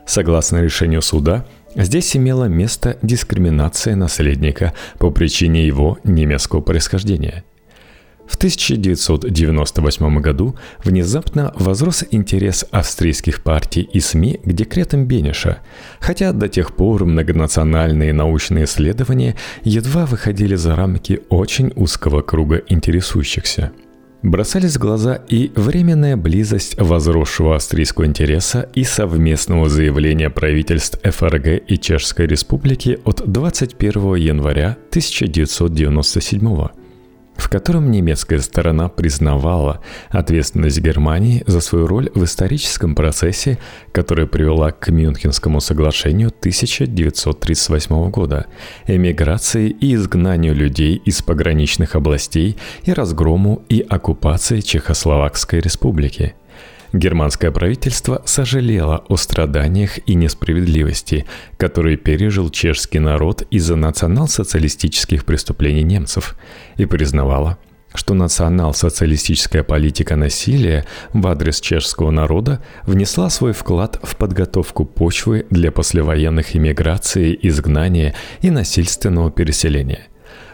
Согласно 0.05 0.57
решению 0.57 1.01
суда, 1.01 1.45
Здесь 1.75 2.15
имела 2.15 2.45
место 2.45 2.97
дискриминация 3.01 3.95
наследника 3.95 4.73
по 4.97 5.11
причине 5.11 5.65
его 5.65 5.97
немецкого 6.03 6.61
происхождения– 6.61 7.43
в 8.31 8.37
1998 8.37 10.21
году 10.21 10.55
внезапно 10.83 11.51
возрос 11.57 12.05
интерес 12.11 12.65
австрийских 12.71 13.43
партий 13.43 13.81
и 13.81 13.99
СМИ 13.99 14.39
к 14.43 14.53
декретам 14.53 15.05
Бениша, 15.05 15.59
хотя 15.99 16.31
до 16.31 16.47
тех 16.47 16.73
пор 16.73 17.03
многонациональные 17.03 18.13
научные 18.13 18.63
исследования 18.63 19.35
едва 19.63 20.05
выходили 20.05 20.55
за 20.55 20.77
рамки 20.77 21.19
очень 21.27 21.73
узкого 21.75 22.21
круга 22.21 22.61
интересующихся. 22.67 23.73
Бросались 24.23 24.75
в 24.75 24.79
глаза 24.79 25.15
и 25.27 25.51
временная 25.55 26.15
близость 26.15 26.79
возросшего 26.79 27.55
австрийского 27.55 28.05
интереса 28.05 28.69
и 28.75 28.83
совместного 28.83 29.67
заявления 29.67 30.29
правительств 30.29 30.99
ФРГ 31.03 31.63
и 31.67 31.77
Чешской 31.79 32.27
Республики 32.27 32.99
от 33.03 33.23
21 33.25 34.15
января 34.15 34.77
1997 34.91 36.39
года 36.39 36.80
в 37.41 37.49
котором 37.49 37.89
немецкая 37.89 38.39
сторона 38.39 38.87
признавала 38.87 39.81
ответственность 40.09 40.79
Германии 40.79 41.43
за 41.47 41.59
свою 41.59 41.87
роль 41.87 42.11
в 42.13 42.23
историческом 42.23 42.93
процессе, 42.93 43.57
которая 43.91 44.27
привела 44.27 44.71
к 44.71 44.89
Мюнхенскому 44.89 45.59
соглашению 45.59 46.27
1938 46.29 48.09
года, 48.11 48.45
эмиграции 48.85 49.69
и 49.69 49.95
изгнанию 49.95 50.53
людей 50.53 51.01
из 51.03 51.23
пограничных 51.23 51.95
областей 51.95 52.57
и 52.83 52.93
разгрому 52.93 53.63
и 53.69 53.81
оккупации 53.81 54.59
Чехословакской 54.61 55.61
республики– 55.61 56.35
Германское 56.93 57.51
правительство 57.51 58.21
сожалело 58.25 59.05
о 59.07 59.15
страданиях 59.15 59.99
и 60.07 60.13
несправедливости, 60.13 61.25
которые 61.57 61.95
пережил 61.95 62.49
чешский 62.49 62.99
народ 62.99 63.43
из-за 63.49 63.77
национал-социалистических 63.77 65.23
преступлений 65.23 65.83
немцев, 65.83 66.35
и 66.75 66.85
признавало, 66.85 67.57
что 67.93 68.13
национал-социалистическая 68.13 69.63
политика 69.63 70.17
насилия 70.17 70.85
в 71.13 71.25
адрес 71.27 71.61
чешского 71.61 72.11
народа 72.11 72.61
внесла 72.83 73.29
свой 73.29 73.53
вклад 73.53 73.97
в 74.03 74.17
подготовку 74.17 74.83
почвы 74.83 75.45
для 75.49 75.71
послевоенных 75.71 76.55
иммиграции, 76.57 77.37
изгнания 77.41 78.15
и 78.41 78.49
насильственного 78.49 79.31
переселения. 79.31 80.10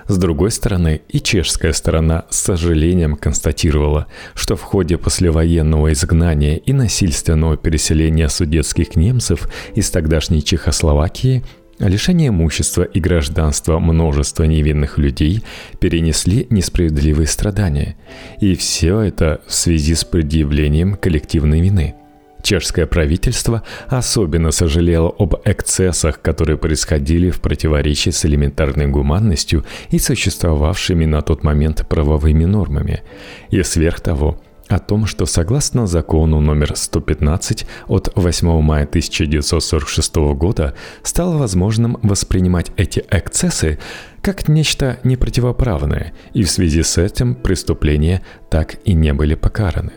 С 0.07 0.17
другой 0.17 0.51
стороны, 0.51 1.01
и 1.09 1.19
чешская 1.19 1.73
сторона 1.73 2.25
с 2.29 2.37
сожалением 2.37 3.15
констатировала, 3.15 4.07
что 4.35 4.55
в 4.55 4.61
ходе 4.61 4.97
послевоенного 4.97 5.91
изгнания 5.91 6.57
и 6.57 6.73
насильственного 6.73 7.57
переселения 7.57 8.29
судетских 8.29 8.95
немцев 8.95 9.49
из 9.75 9.89
тогдашней 9.91 10.43
Чехословакии 10.43 11.43
Лишение 11.79 12.29
имущества 12.29 12.81
и 12.81 12.99
гражданства 12.99 13.77
множества 13.77 14.45
невинных 14.45 14.97
людей 14.97 15.43
перенесли 15.79 16.47
несправедливые 16.49 17.27
страдания. 17.27 17.97
И 18.41 18.55
все 18.55 19.01
это 19.01 19.41
в 19.45 19.53
связи 19.53 19.93
с 19.93 20.03
предъявлением 20.03 20.95
коллективной 20.95 21.61
вины– 21.61 21.93
Чешское 22.47 22.85
правительство 22.85 23.61
особенно 23.89 24.51
сожалело 24.51 25.13
об 25.19 25.35
эксцессах, 25.43 26.21
которые 26.21 26.57
происходили 26.57 27.29
в 27.29 27.41
противоречии 27.41 28.09
с 28.09 28.23
элементарной 28.23 28.87
гуманностью 28.87 29.65
и 29.89 29.99
существовавшими 29.99 31.03
на 31.03 31.21
тот 31.21 31.43
момент 31.43 31.85
правовыми 31.89 32.45
нормами. 32.45 33.03
И 33.49 33.61
сверх 33.63 33.99
того, 33.99 34.39
о 34.69 34.79
том, 34.79 35.07
что 35.07 35.25
согласно 35.25 35.87
закону 35.87 36.39
номер 36.39 36.71
115 36.73 37.67
от 37.89 38.13
8 38.15 38.61
мая 38.61 38.85
1946 38.85 40.15
года 40.15 40.73
стало 41.03 41.35
возможным 41.35 41.97
воспринимать 42.01 42.71
эти 42.77 43.03
эксцессы 43.11 43.77
как 44.21 44.47
нечто 44.47 44.99
непротивоправное, 45.03 46.13
и 46.33 46.43
в 46.43 46.49
связи 46.49 46.81
с 46.81 46.97
этим 46.97 47.35
преступления 47.35 48.21
так 48.49 48.77
и 48.85 48.93
не 48.93 49.11
были 49.11 49.35
покараны. 49.35 49.91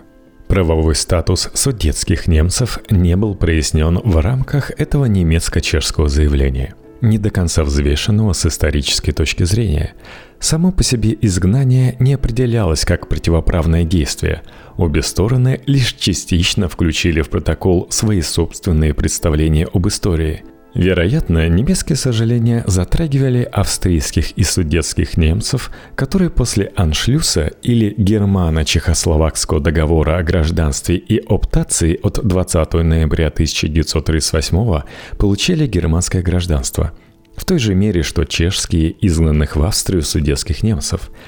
Правовой 0.51 0.97
статус 0.97 1.49
судетских 1.55 2.27
немцев 2.27 2.81
не 2.91 3.15
был 3.15 3.37
прояснен 3.37 4.01
в 4.03 4.17
рамках 4.17 4.73
этого 4.73 5.05
немецко-чешского 5.05 6.09
заявления, 6.09 6.75
не 7.01 7.19
до 7.19 7.31
конца 7.31 7.63
взвешенного 7.63 8.33
с 8.33 8.45
исторической 8.47 9.13
точки 9.13 9.45
зрения. 9.45 9.93
Само 10.41 10.73
по 10.73 10.83
себе 10.83 11.17
изгнание 11.21 11.95
не 12.01 12.15
определялось 12.15 12.85
как 12.85 13.07
противоправное 13.07 13.85
действие. 13.85 14.43
Обе 14.77 15.03
стороны 15.03 15.61
лишь 15.67 15.93
частично 15.93 16.69
включили 16.69 17.21
в 17.23 17.31
протокол 17.31 17.87
свои 17.91 18.21
собственные 18.21 18.93
представления 18.93 19.69
об 19.73 19.87
истории– 19.87 20.43
Вероятно, 20.74 21.48
немецкие 21.48 21.96
сожаления 21.96 22.62
затрагивали 22.66 23.42
австрийских 23.42 24.33
и 24.33 24.44
судетских 24.44 25.16
немцев, 25.16 25.72
которые 25.96 26.30
после 26.30 26.72
аншлюса 26.76 27.50
или 27.62 27.92
германо-чехословакского 27.96 29.61
договора 29.61 30.18
о 30.18 30.22
гражданстве 30.22 30.96
и 30.96 31.18
оптации 31.18 31.98
от 32.00 32.24
20 32.24 32.72
ноября 32.74 33.28
1938 33.28 34.83
получили 35.18 35.66
германское 35.66 36.22
гражданство, 36.22 36.92
в 37.37 37.44
той 37.44 37.59
же 37.59 37.74
мере, 37.74 38.04
что 38.04 38.24
чешские 38.24 38.94
изгнанных 39.04 39.56
в 39.56 39.62
Австрию 39.64 40.02
судетских 40.02 40.62
немцев– 40.62 41.11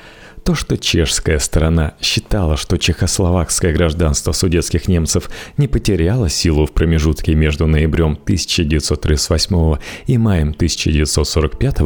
то, 0.45 0.55
что 0.55 0.77
чешская 0.77 1.39
сторона 1.39 1.95
считала, 2.01 2.57
что 2.57 2.77
чехословакское 2.77 3.73
гражданство 3.73 4.33
судетских 4.33 4.89
немцев 4.89 5.31
не 5.57 5.69
потеряло 5.69 6.29
силу 6.29 6.67
в 6.67 6.73
промежутке 6.73 7.35
между 7.35 7.67
ноябрем 7.67 8.13
1938 8.13 9.77
и 10.07 10.19
маем 10.19 10.51
1945, 10.51 11.79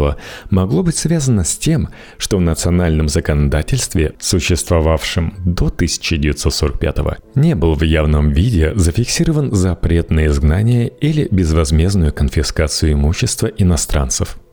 могло 0.50 0.82
быть 0.82 0.96
связано 0.96 1.44
с 1.44 1.56
тем, 1.56 1.88
что 2.18 2.38
в 2.38 2.40
национальном 2.40 3.08
законодательстве, 3.08 4.14
существовавшем 4.18 5.34
до 5.44 5.66
1945, 5.66 6.96
не 7.34 7.54
был 7.54 7.74
в 7.74 7.82
явном 7.82 8.30
виде 8.30 8.72
зафиксирован 8.74 9.54
запрет 9.54 10.10
на 10.10 10.26
изгнание 10.26 10.88
или 10.88 11.28
безвозмездную 11.30 12.12
конфискацию 12.12 12.92
имущества 12.92 13.46
иностранцев– 13.46 14.38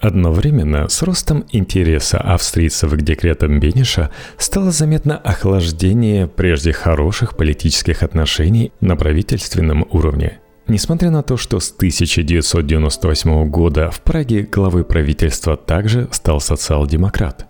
Одновременно 0.00 0.88
с 0.88 1.02
ростом 1.02 1.44
интереса 1.50 2.18
австрийцев 2.18 2.92
к 2.92 3.02
декретам 3.02 3.58
Бениша 3.58 4.10
стало 4.36 4.70
заметно 4.70 5.16
охлаждение 5.16 6.28
прежде 6.28 6.72
хороших 6.72 7.36
политических 7.36 8.04
отношений 8.04 8.72
на 8.80 8.94
правительственном 8.94 9.86
уровне. 9.90 10.38
Несмотря 10.68 11.10
на 11.10 11.22
то, 11.22 11.36
что 11.36 11.58
с 11.58 11.72
1998 11.72 13.48
года 13.48 13.90
в 13.90 14.00
Праге 14.02 14.42
главой 14.42 14.84
правительства 14.84 15.56
также 15.56 16.08
стал 16.12 16.40
социал-демократ. 16.40 17.47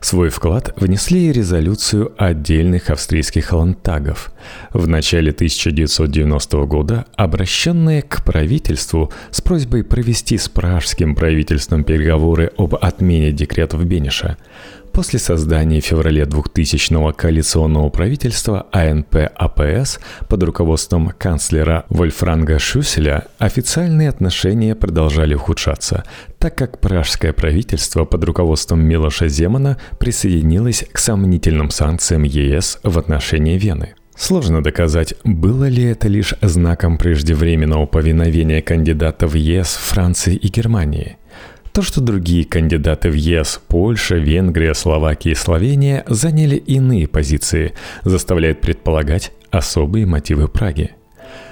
Свой 0.00 0.28
вклад 0.28 0.72
внесли 0.76 1.28
и 1.28 1.32
резолюцию 1.32 2.12
отдельных 2.18 2.90
австрийских 2.90 3.52
ландтагов 3.52 4.32
в 4.72 4.86
начале 4.86 5.30
1990 5.30 6.66
года, 6.66 7.06
обращенные 7.16 8.02
к 8.02 8.22
правительству 8.24 9.12
с 9.30 9.40
просьбой 9.40 9.84
провести 9.84 10.38
с 10.38 10.48
пражским 10.48 11.14
правительством 11.14 11.84
переговоры 11.84 12.52
об 12.56 12.74
отмене 12.74 13.32
декретов 13.32 13.84
Бенеша. 13.84 14.36
После 14.96 15.18
создания 15.18 15.82
в 15.82 15.84
феврале 15.84 16.22
2000-го 16.22 17.12
коалиционного 17.12 17.90
правительства 17.90 18.66
АНП-АПС 18.72 20.00
под 20.26 20.42
руководством 20.42 21.12
канцлера 21.18 21.84
Вольфганга 21.90 22.58
Шюселя 22.58 23.26
официальные 23.36 24.08
отношения 24.08 24.74
продолжали 24.74 25.34
ухудшаться, 25.34 26.04
так 26.38 26.54
как 26.54 26.80
пражское 26.80 27.34
правительство 27.34 28.06
под 28.06 28.24
руководством 28.24 28.86
Милоша 28.86 29.28
Земана 29.28 29.76
присоединилось 29.98 30.86
к 30.90 30.98
сомнительным 30.98 31.68
санкциям 31.68 32.22
ЕС 32.22 32.78
в 32.82 32.98
отношении 32.98 33.58
Вены. 33.58 33.96
Сложно 34.16 34.62
доказать, 34.62 35.12
было 35.24 35.68
ли 35.68 35.84
это 35.84 36.08
лишь 36.08 36.32
знаком 36.40 36.96
преждевременного 36.96 37.84
повиновения 37.84 38.62
кандидатов 38.62 39.34
ЕС 39.34 39.74
Франции 39.74 40.36
и 40.36 40.48
Германии– 40.48 41.18
то, 41.76 41.82
что 41.82 42.00
другие 42.00 42.46
кандидаты 42.46 43.10
в 43.10 43.14
ЕС– 43.14 43.60
Польша, 43.68 44.14
Венгрия, 44.14 44.72
Словакия 44.72 45.32
и 45.32 45.34
Словения– 45.34 46.04
заняли 46.08 46.56
иные 46.56 47.06
позиции, 47.06 47.74
заставляет 48.02 48.62
предполагать 48.62 49.32
особые 49.50 50.06
мотивы 50.06 50.48
Праги. 50.48 50.92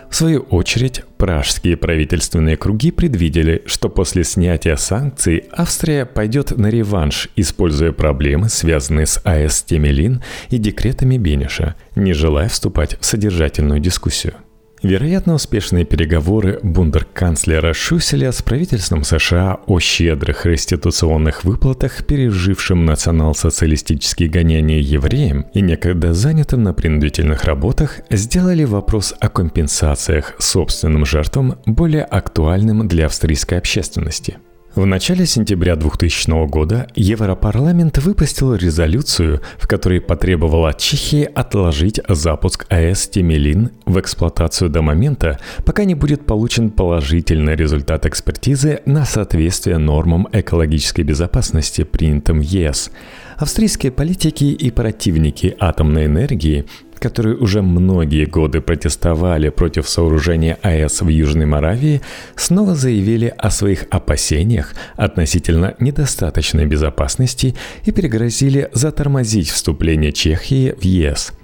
В 0.08 0.16
свою 0.16 0.40
очередь, 0.40 1.02
пражские 1.18 1.76
правительственные 1.76 2.56
круги 2.56 2.90
предвидели, 2.90 3.64
что 3.66 3.90
после 3.90 4.24
снятия 4.24 4.76
санкций 4.76 5.44
Австрия 5.52 6.06
пойдет 6.06 6.56
на 6.56 6.68
реванш, 6.68 7.28
используя 7.36 7.92
проблемы, 7.92 8.48
связанные 8.48 9.04
с 9.04 9.20
АЭС 9.24 9.62
Темелин 9.64 10.22
и 10.48 10.56
декретами 10.56 11.18
Бениша, 11.18 11.74
не 11.96 12.14
желая 12.14 12.48
вступать 12.48 12.96
в 12.98 13.04
содержательную 13.04 13.78
дискуссию. 13.78 14.36
Вероятно, 14.84 15.32
успешные 15.32 15.86
переговоры 15.86 16.60
бундерканцлера 16.62 17.72
Шуселя 17.72 18.30
с 18.32 18.42
правительством 18.42 19.02
США 19.02 19.58
о 19.66 19.80
щедрых 19.80 20.44
реституционных 20.44 21.42
выплатах, 21.42 22.04
пережившим 22.04 22.84
национал-социалистические 22.84 24.28
гонения 24.28 24.80
евреям 24.80 25.46
и 25.54 25.62
некогда 25.62 26.12
занятым 26.12 26.64
на 26.64 26.74
принудительных 26.74 27.44
работах, 27.44 28.00
сделали 28.10 28.64
вопрос 28.64 29.14
о 29.18 29.30
компенсациях 29.30 30.34
собственным 30.38 31.06
жертвам 31.06 31.56
более 31.64 32.04
актуальным 32.04 32.86
для 32.86 33.06
австрийской 33.06 33.56
общественности– 33.56 34.36
в 34.74 34.86
начале 34.86 35.24
сентября 35.24 35.76
2000 35.76 36.48
года 36.48 36.88
Европарламент 36.96 37.98
выпустил 37.98 38.54
резолюцию, 38.54 39.40
в 39.56 39.68
которой 39.68 40.00
потребовал 40.00 40.66
от 40.66 40.78
Чехии 40.78 41.28
отложить 41.32 42.00
запуск 42.08 42.66
АЭС 42.68 43.08
Темелин 43.08 43.70
в 43.86 44.00
эксплуатацию 44.00 44.70
до 44.70 44.82
момента, 44.82 45.38
пока 45.64 45.84
не 45.84 45.94
будет 45.94 46.26
получен 46.26 46.70
положительный 46.70 47.54
результат 47.54 48.04
экспертизы 48.06 48.80
на 48.84 49.04
соответствие 49.04 49.78
нормам 49.78 50.26
экологической 50.32 51.02
безопасности, 51.02 51.84
принятым 51.84 52.40
в 52.40 52.42
ЕС. 52.42 52.90
Австрийские 53.36 53.92
политики 53.92 54.44
и 54.44 54.70
противники 54.72 55.56
атомной 55.60 56.06
энергии 56.06 56.66
которые 57.04 57.36
уже 57.36 57.60
многие 57.60 58.24
годы 58.24 58.62
протестовали 58.62 59.50
против 59.50 59.86
сооружения 59.86 60.56
АЭС 60.62 61.02
в 61.02 61.08
Южной 61.08 61.44
Моравии, 61.44 62.00
снова 62.34 62.74
заявили 62.74 63.34
о 63.36 63.50
своих 63.50 63.84
опасениях 63.90 64.72
относительно 64.96 65.74
недостаточной 65.78 66.64
безопасности 66.64 67.54
и 67.84 67.92
пригрозили 67.92 68.70
затормозить 68.72 69.50
вступление 69.50 70.12
Чехии 70.12 70.72
в 70.72 70.82
ЕС. 70.82 71.34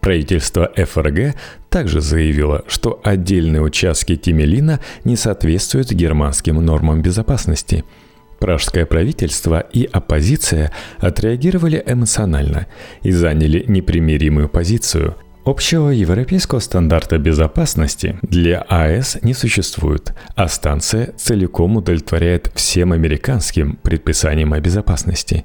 Правительство 0.00 0.68
ФРГ 0.74 1.36
также 1.68 2.00
заявило, 2.00 2.64
что 2.66 3.00
отдельные 3.04 3.62
участки 3.62 4.16
Тимелина 4.16 4.80
не 5.04 5.14
соответствуют 5.14 5.92
германским 5.92 6.56
нормам 6.56 7.02
безопасности– 7.02 7.84
Пражское 8.38 8.86
правительство 8.86 9.60
и 9.60 9.84
оппозиция 9.84 10.72
отреагировали 10.98 11.82
эмоционально 11.84 12.66
и 13.02 13.10
заняли 13.10 13.64
непримиримую 13.66 14.48
позицию. 14.48 15.16
Общего 15.44 15.88
европейского 15.88 16.58
стандарта 16.58 17.18
безопасности 17.18 18.18
для 18.22 18.60
АЭС 18.68 19.18
не 19.22 19.32
существует, 19.32 20.12
а 20.36 20.46
станция 20.46 21.12
целиком 21.16 21.76
удовлетворяет 21.76 22.52
всем 22.54 22.92
американским 22.92 23.76
предписаниям 23.82 24.52
о 24.52 24.60
безопасности. 24.60 25.44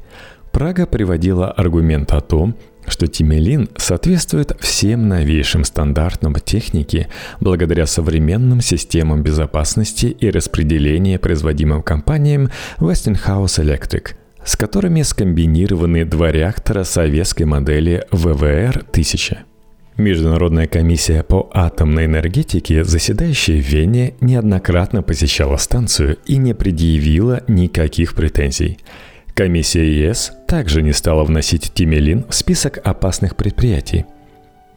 Прага 0.52 0.86
приводила 0.86 1.50
аргумент 1.52 2.12
о 2.12 2.22
том, 2.22 2.56
что 2.88 3.08
Тимелин 3.08 3.70
соответствует 3.78 4.56
всем 4.60 5.08
новейшим 5.08 5.64
стандартам 5.64 6.36
техники 6.36 7.08
благодаря 7.40 7.86
современным 7.86 8.62
системам 8.62 9.24
безопасности 9.24 10.08
и 10.08 10.30
распределения, 10.30 11.20
производимым 11.20 11.82
компаниям 11.82 12.50
Westinghouse 12.80 13.60
Electric, 13.60 14.16
с 14.44 14.56
которыми 14.56 15.02
скомбинированы 15.02 16.06
два 16.06 16.32
реактора 16.32 16.84
советской 16.84 17.44
модели 17.44 18.06
ВВР-1000. 18.12 19.38
Международная 19.96 20.66
комиссия 20.66 21.22
по 21.22 21.52
атомной 21.54 22.06
энергетике, 22.06 22.84
заседающая 22.84 23.62
в 23.62 23.66
Вене, 23.66 24.16
неоднократно 24.22 25.04
посещала 25.04 25.58
станцию 25.58 26.18
и 26.26 26.38
не 26.38 26.56
предъявила 26.56 27.44
никаких 27.48 28.16
претензий– 28.16 28.80
Комиссия 29.34 29.84
ЕС 29.84 30.32
также 30.48 30.84
не 30.84 30.94
стала 30.94 31.24
вносить 31.24 31.72
Тимелин 31.74 32.24
в 32.30 32.36
список 32.36 32.80
опасных 32.84 33.36
предприятий. 33.36 34.06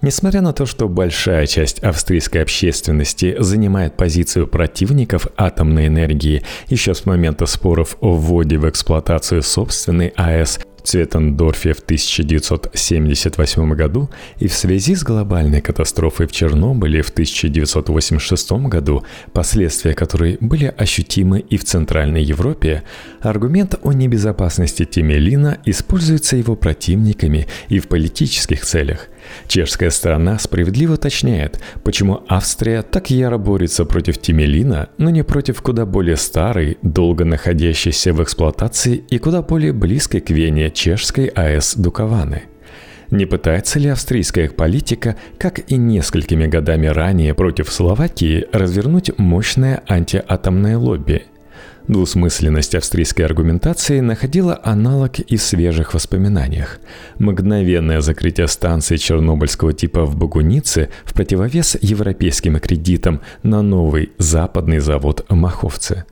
Несмотря 0.01 0.41
на 0.41 0.55
то, 0.55 0.65
что 0.65 0.89
большая 0.89 1.47
часть 1.47 1.81
австрийской 1.81 2.43
общественности 2.43 3.37
занимает 3.39 3.99
позицию 3.99 4.47
противников 4.47 5.27
атомной 5.37 5.89
энергии 5.89 6.43
еще 6.69 6.95
с 6.95 7.05
момента 7.05 7.45
споров 7.45 7.99
о 8.01 8.15
вводе 8.15 8.57
в 8.57 8.69
эксплуатацию 8.69 9.43
собственной 9.43 10.09
АЭС 10.17 10.61
Цветендорфе 10.87 11.73
в 11.73 11.81
1978 11.81 13.75
году 13.75 14.09
и 14.39 14.47
в 14.47 14.55
связи 14.55 14.95
с 14.95 15.03
глобальной 15.03 15.61
катастрофой 15.61 16.27
в 16.27 16.33
Чернобыле 16.33 17.03
в 17.03 17.11
1986 17.11 18.53
году, 18.69 19.05
последствия 19.33 19.95
которой 19.95 20.39
были 20.41 20.73
ощутимы 20.77 21.41
и 21.41 21.57
в 21.57 21.65
Центральной 21.65 22.23
Европе, 22.23 22.85
аргумент 23.21 23.75
о 23.83 23.93
небезопасности 23.93 24.85
Тимелина 24.85 25.59
используется 25.65 26.37
его 26.37 26.55
противниками 26.55 27.49
и 27.69 27.81
в 27.81 27.89
политических 27.89 28.65
целях– 28.65 29.09
Чешская 29.49 29.91
сторона 29.91 30.39
справедливо 30.39 30.95
уточняет, 30.95 31.61
почему 31.85 32.23
Австрия 32.29 32.83
так 32.83 33.11
яро 33.11 33.39
борется 33.39 33.85
против 33.85 34.19
Тимелина, 34.19 34.89
но 34.99 35.11
не 35.11 35.23
против 35.23 35.63
куда 35.63 35.87
более 35.87 36.17
старой, 36.17 36.79
долго 36.83 37.25
находящейся 37.25 38.13
в 38.13 38.23
эксплуатации 38.23 39.05
и 39.09 39.19
куда 39.19 39.43
более 39.43 39.73
близкой 39.73 40.21
к 40.21 40.31
Вене 40.31 40.71
чешской 40.71 41.27
АЭС 41.27 41.75
Дукованы. 41.77 42.45
Не 43.11 43.25
пытается 43.25 43.79
ли 43.79 43.89
австрийская 43.89 44.51
политика, 44.51 45.15
как 45.39 45.71
и 45.71 45.77
несколькими 45.77 46.47
годами 46.47 46.89
ранее 46.89 47.35
против 47.35 47.73
Словакии, 47.73 48.47
развернуть 48.53 49.17
мощное 49.17 49.83
антиатомное 49.87 50.77
лобби– 50.77 51.25
Двусмысленность 51.89 52.75
австрийской 52.75 53.25
аргументации 53.25 54.01
находила 54.01 54.61
аналог 54.65 55.21
и 55.21 55.37
в 55.37 55.43
свежих 55.43 55.95
воспоминаниях. 55.95 56.81
Мгновенное 57.21 58.01
закрытие 58.01 58.49
станции 58.49 58.97
чернобыльского 58.97 59.73
типа 59.73 60.05
в 60.05 60.17
Богунице 60.17 60.89
в 61.05 61.15
противовес 61.15 61.77
европейским 61.81 62.59
кредитам 62.59 63.21
на 63.45 63.63
новый 63.63 64.11
западный 64.19 64.81
завод 64.81 65.25
в 65.29 65.35
Маховце. 65.35 66.05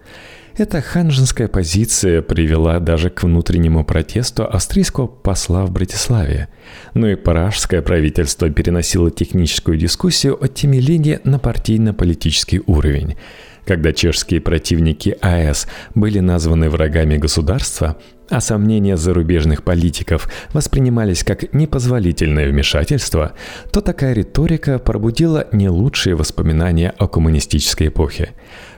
Эта 0.57 0.81
ханжинская 0.81 1.49
позиция 1.49 2.23
привела 2.23 2.79
даже 2.79 3.11
к 3.11 3.25
внутреннему 3.25 3.85
протесту 3.85 4.45
австрийского 4.45 5.09
посла 5.09 5.67
в 5.67 5.73
Братиславе. 5.73 6.47
Но 6.95 7.09
и 7.09 7.17
пражское 7.17 7.83
правительство 7.83 8.49
переносило 8.49 9.11
техническую 9.11 9.77
дискуссию 9.77 10.41
о 10.41 10.47
Тимелине 10.47 11.19
на 11.25 11.41
партийно-политический 11.41 12.63
уровень. 12.67 13.17
Когда 13.66 13.92
чешские 13.92 14.40
противники 14.40 15.16
АЭС 15.20 15.66
были 15.94 16.20
названы 16.20 16.68
врагами 16.68 17.16
государства, 17.16 17.96
а 18.29 18.40
сомнения 18.40 18.96
зарубежных 18.96 19.62
политиков 19.62 20.29
воспринимались 20.53 21.24
как 21.24 21.53
непозволительное 21.53 22.48
вмешательство, 22.48 23.33
то 23.72 23.81
такая 23.81 24.14
риторика 24.14 24.79
пробудила 24.79 25.46
не 25.53 25.68
лучшие 25.68 26.14
воспоминания 26.14 26.94
о 26.98 27.07
коммунистической 27.07 27.88
эпохе. 27.88 28.31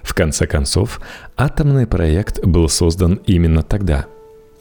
В 0.02 0.14
конце 0.14 0.46
концов, 0.46 1.00
атомный 1.36 1.86
проект 1.86 2.44
был 2.44 2.68
создан 2.68 3.20
именно 3.26 3.62
тогда– 3.62 4.06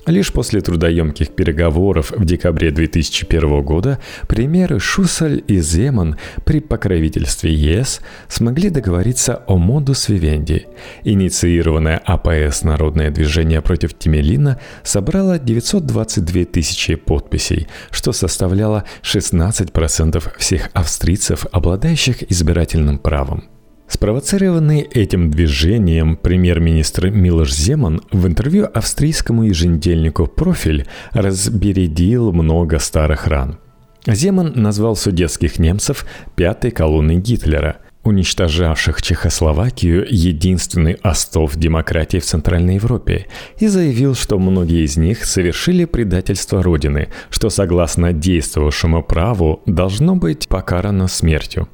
Лишь 0.06 0.32
после 0.32 0.62
трудоемких 0.62 1.30
переговоров 1.32 2.12
в 2.12 2.26
декабре 2.26 2.70
2001 2.70 3.64
года 3.64 4.00
премьеры 4.28 4.80
Шусаль 4.80 5.44
и 5.48 5.60
Земан 5.60 6.18
при 6.46 6.60
покровительстве 6.60 7.52
ЕС 7.52 8.02
смогли 8.28 8.70
договориться 8.70 9.42
о 9.48 9.58
модус 9.58 10.08
вивенди. 10.10 10.68
Инициированное 11.04 11.98
АПС 12.06 12.64
«Народное 12.64 13.10
движение 13.10 13.64
против 13.64 13.98
Тимелина» 13.98 14.60
собрало 14.84 15.40
922 15.40 16.46
тысячи 16.46 16.94
подписей, 16.94 17.68
что 17.90 18.12
составляло 18.12 18.84
16% 19.02 20.24
всех 20.38 20.70
австрийцев, 20.74 21.48
обладающих 21.52 22.32
избирательным 22.32 23.00
правом. 23.00 23.55
Спровоцированный 23.88 24.82
этим 24.82 25.30
движением 25.30 26.18
премьер-министр 26.18 27.12
Милош 27.12 27.54
Земан 27.54 28.02
в 28.12 28.26
интервью 28.26 28.68
австрийскому 28.74 29.44
еженедельнику 29.44 30.26
«Профиль» 30.26 30.88
разбередил 31.12 32.34
много 32.34 32.80
старых 32.80 33.28
ран. 33.28 33.60
Земан 34.08 34.54
назвал 34.56 34.96
судетских 34.96 35.60
немцев 35.60 36.06
пятой 36.36 36.72
колонной 36.72 37.18
Гитлера, 37.18 37.78
уничтожавших 38.04 39.02
Чехословакию 39.02 40.06
единственный 40.10 40.98
остов 41.04 41.56
демократии 41.56 42.20
в 42.20 42.26
Центральной 42.26 42.76
Европе, 42.76 43.28
и 43.60 43.68
заявил, 43.68 44.16
что 44.16 44.38
многие 44.40 44.84
из 44.84 44.98
них 44.98 45.26
совершили 45.26 45.86
предательство 45.86 46.62
Родины, 46.62 47.10
что 47.30 47.50
согласно 47.50 48.14
действовавшему 48.14 49.04
праву 49.04 49.62
должно 49.66 50.16
быть 50.16 50.48
покарано 50.48 51.08
смертью. 51.08 51.68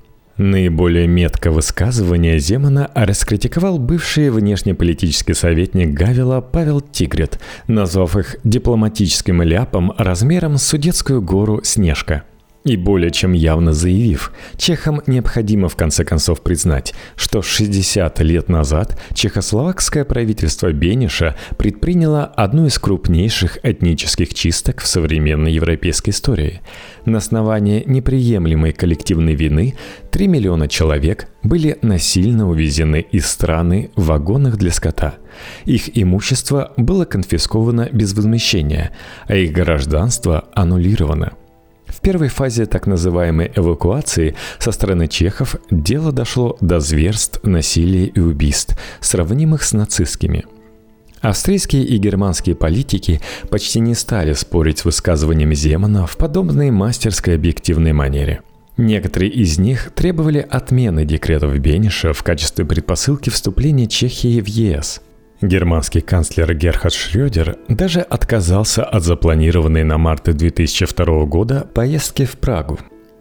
Наиболее 0.44 1.06
метко 1.06 1.52
высказывание 1.52 2.40
Земана 2.40 2.90
раскритиковал 2.96 3.78
бывший 3.78 4.32
внешнеполитический 4.32 5.36
советник 5.36 5.94
Гавила 5.94 6.42
Павел 6.42 6.82
Тигрет, 6.82 7.40
назвав 7.68 8.18
их 8.18 8.38
дипломатическим 8.44 9.44
ляпом 9.44 9.94
размером 10.00 10.58
с 10.58 10.64
Судетскую 10.64 11.22
гору 11.22 11.62
Снежка. 11.64 12.24
И 12.64 12.78
более 12.78 13.10
чем 13.10 13.34
явно 13.34 13.74
заявив, 13.74 14.32
чехам 14.56 15.02
необходимо 15.08 15.68
в 15.68 15.76
конце 15.76 16.06
концов 16.06 16.42
признать, 16.42 16.94
что 17.16 17.42
60 17.42 18.20
лет 18.22 18.50
назад 18.50 19.00
чехословакское 19.16 20.06
правительство 20.06 20.72
Бениша 20.72 21.36
предприняло 21.58 22.24
одну 22.24 22.68
из 22.68 22.78
крупнейших 22.78 23.58
этнических 23.64 24.36
чисток 24.36 24.82
в 24.82 24.88
современной 24.88 25.54
европейской 25.54 26.12
истории. 26.12 26.62
На 27.06 27.18
основании 27.18 27.84
неприемлемой 27.88 28.74
коллективной 28.74 29.34
вины 29.34 29.74
3 30.12 30.28
миллиона 30.28 30.68
человек 30.68 31.30
были 31.42 31.80
насильно 31.82 32.48
увезены 32.48 33.04
из 33.12 33.26
страны 33.26 33.90
в 33.96 34.06
вагонах 34.06 34.58
для 34.58 34.72
скота. 34.72 35.16
Их 35.66 35.98
имущество 35.98 36.74
было 36.78 37.06
конфисковано 37.06 37.90
без 37.92 38.14
возмещения, 38.14 38.96
а 39.26 39.34
их 39.34 39.52
гражданство 39.52 40.48
аннулировано– 40.54 41.32
в 41.92 42.02
первой 42.02 42.30
фазе 42.30 42.66
так 42.66 42.88
называемой 42.88 43.52
эвакуации 43.56 44.36
со 44.60 44.72
стороны 44.72 45.08
чехов 45.08 45.56
дело 45.70 46.12
дошло 46.12 46.58
до 46.62 46.80
зверств, 46.80 47.40
насилия 47.44 48.06
и 48.06 48.20
убийств, 48.20 48.78
сравнимых 49.00 49.64
с 49.64 49.74
нацистскими. 49.74 50.46
Австрийские 51.22 51.84
и 51.84 51.98
германские 51.98 52.56
политики 52.56 53.22
почти 53.50 53.80
не 53.80 53.94
стали 53.94 54.34
спорить 54.34 54.80
с 54.80 54.86
высказываниями 54.86 55.54
Земана 55.54 56.08
в 56.08 56.18
подобной 56.18 56.72
мастерской 56.72 57.36
объективной 57.36 57.94
манере– 57.94 58.42
Некоторые 58.78 59.32
из 59.32 59.60
них 59.60 59.92
требовали 59.94 60.46
отмены 60.50 61.06
декретов 61.06 61.56
Бениша 61.60 62.14
в 62.14 62.24
качестве 62.24 62.66
предпосылки 62.66 63.30
вступления 63.30 63.86
Чехии 63.86 64.40
в 64.42 64.48
ЕС. 64.48 65.02
Германский 65.42 66.02
канцлер 66.02 66.54
Герхард 66.54 66.94
Шрёдер 66.94 67.58
даже 67.68 68.02
отказался 68.02 68.84
от 68.84 69.04
запланированной 69.04 69.84
на 69.84 69.98
март 69.98 70.26
2002 70.26 71.26
года 71.26 71.68
поездки 71.74 72.26
в 72.26 72.38
Прагу. 72.38 72.78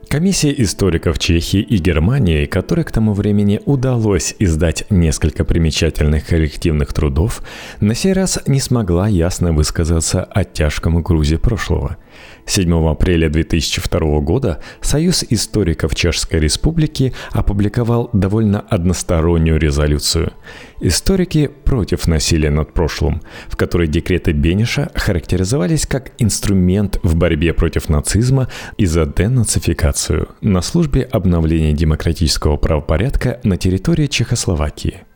Комиссия 0.06 0.52
историков 0.60 1.18
Чехии 1.18 1.60
и 1.60 1.78
Германии, 1.78 2.44
которой 2.44 2.84
к 2.84 2.90
тому 2.90 3.14
времени 3.14 3.60
удалось 3.64 4.34
издать 4.38 4.84
несколько 4.90 5.44
примечательных 5.44 6.26
коллективных 6.26 6.92
трудов, 6.92 7.42
на 7.80 7.94
сей 7.94 8.12
раз 8.12 8.38
не 8.46 8.60
смогла 8.60 9.08
ясно 9.08 9.52
высказаться 9.52 10.22
о 10.24 10.44
тяжком 10.44 11.02
грузе 11.02 11.38
прошлого– 11.38 11.96
7 12.46 12.88
апреля 12.88 13.28
2002 13.28 14.20
года 14.20 14.60
Союз 14.80 15.24
историков 15.28 15.94
Чешской 15.94 16.40
Республики 16.40 17.12
опубликовал 17.32 18.10
довольно 18.12 18.60
одностороннюю 18.60 19.58
резолюцию. 19.58 20.32
«Историки 20.80 21.48
против 21.48 22.06
насилия 22.06 22.50
над 22.50 22.72
прошлым», 22.72 23.20
в 23.48 23.56
которой 23.56 23.86
декреты 23.86 24.32
Бениша 24.32 24.90
характеризовались 24.94 25.86
как 25.86 26.12
инструмент 26.18 26.98
в 27.02 27.16
борьбе 27.16 27.52
против 27.52 27.88
нацизма 27.88 28.48
и 28.78 28.86
за 28.86 29.04
денацификацию 29.04 30.28
на 30.40 30.62
службе 30.62 31.02
обновления 31.02 31.72
демократического 31.72 32.56
правопорядка 32.56 33.40
на 33.44 33.56
территории 33.56 34.06
Чехословакии– 34.06 35.04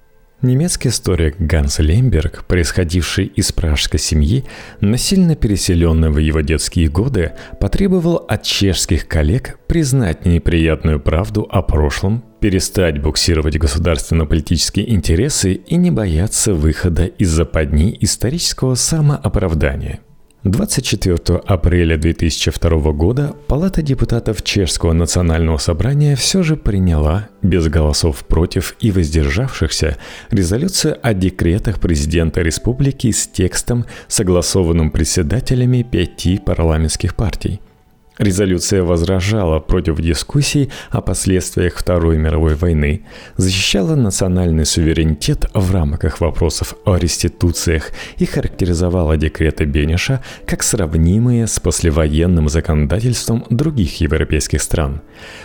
Немецкий 0.45 0.91
историк 0.91 1.37
Ганс 1.39 1.79
Лемберг, 1.79 2.45
происходивший 2.45 3.25
из 3.25 3.51
пражской 3.51 3.99
семьи, 3.99 4.45
насильно 4.83 5.37
переселенный 5.37 6.11
в 6.11 6.19
его 6.19 6.43
детские 6.43 6.89
годы, 6.89 7.33
потребовал 7.59 8.17
от 8.29 8.43
чешских 8.43 9.09
коллег 9.09 9.59
признать 9.67 10.27
неприятную 10.27 11.01
правду 11.01 11.49
о 11.51 11.63
прошлом, 11.63 12.23
перестать 12.41 13.01
буксировать 13.01 13.57
государственно-политические 13.57 14.93
интересы 14.93 15.55
и 15.55 15.77
не 15.77 15.91
бояться 15.91 16.53
выхода 16.53 17.07
из 17.07 17.31
западни 17.31 17.97
исторического 17.99 18.75
самооправдания– 18.75 20.01
24 20.45 21.41
апреля 21.47 21.97
2002 21.97 22.93
года 22.93 23.35
Палата 23.49 23.81
депутатов 23.81 24.43
Чешского 24.43 24.93
национального 24.93 25.57
собрания 25.57 26.17
все 26.17 26.43
же 26.43 26.57
приняла, 26.57 27.29
без 27.41 27.69
голосов 27.69 28.27
против 28.27 28.77
и 28.79 28.91
воздержавшихся, 28.91 29.97
резолюцию 30.31 30.99
о 31.01 31.15
декретах 31.15 31.81
президента 31.81 32.43
республики 32.43 33.11
с 33.11 33.27
текстом, 33.27 33.87
согласованным 34.07 34.91
председателями 34.91 35.83
пяти 35.83 36.39
парламентских 36.39 37.17
партий– 37.17 37.63
Резолюция 38.19 38.85
возражала 38.85 39.59
против 39.59 40.01
дискуссий 40.01 40.71
о 40.91 41.01
последствиях 41.01 41.75
Второй 41.75 42.17
мировой 42.17 42.55
войны, 42.55 43.05
защищала 43.37 43.97
национальный 43.97 44.65
суверенитет 44.65 45.47
в 45.53 45.73
рамках 45.73 46.21
вопросов 46.21 46.77
о 46.85 46.95
реституциях 46.95 47.91
и 48.19 48.25
характеризовала 48.25 49.17
декреты 49.17 49.65
Бениша 49.65 50.23
как 50.47 50.63
сравнимые 50.63 51.49
с 51.49 51.59
послевоенным 51.59 52.49
законодательством 52.49 53.47
других 53.51 54.01
европейских 54.01 54.63
стран. 54.63 55.03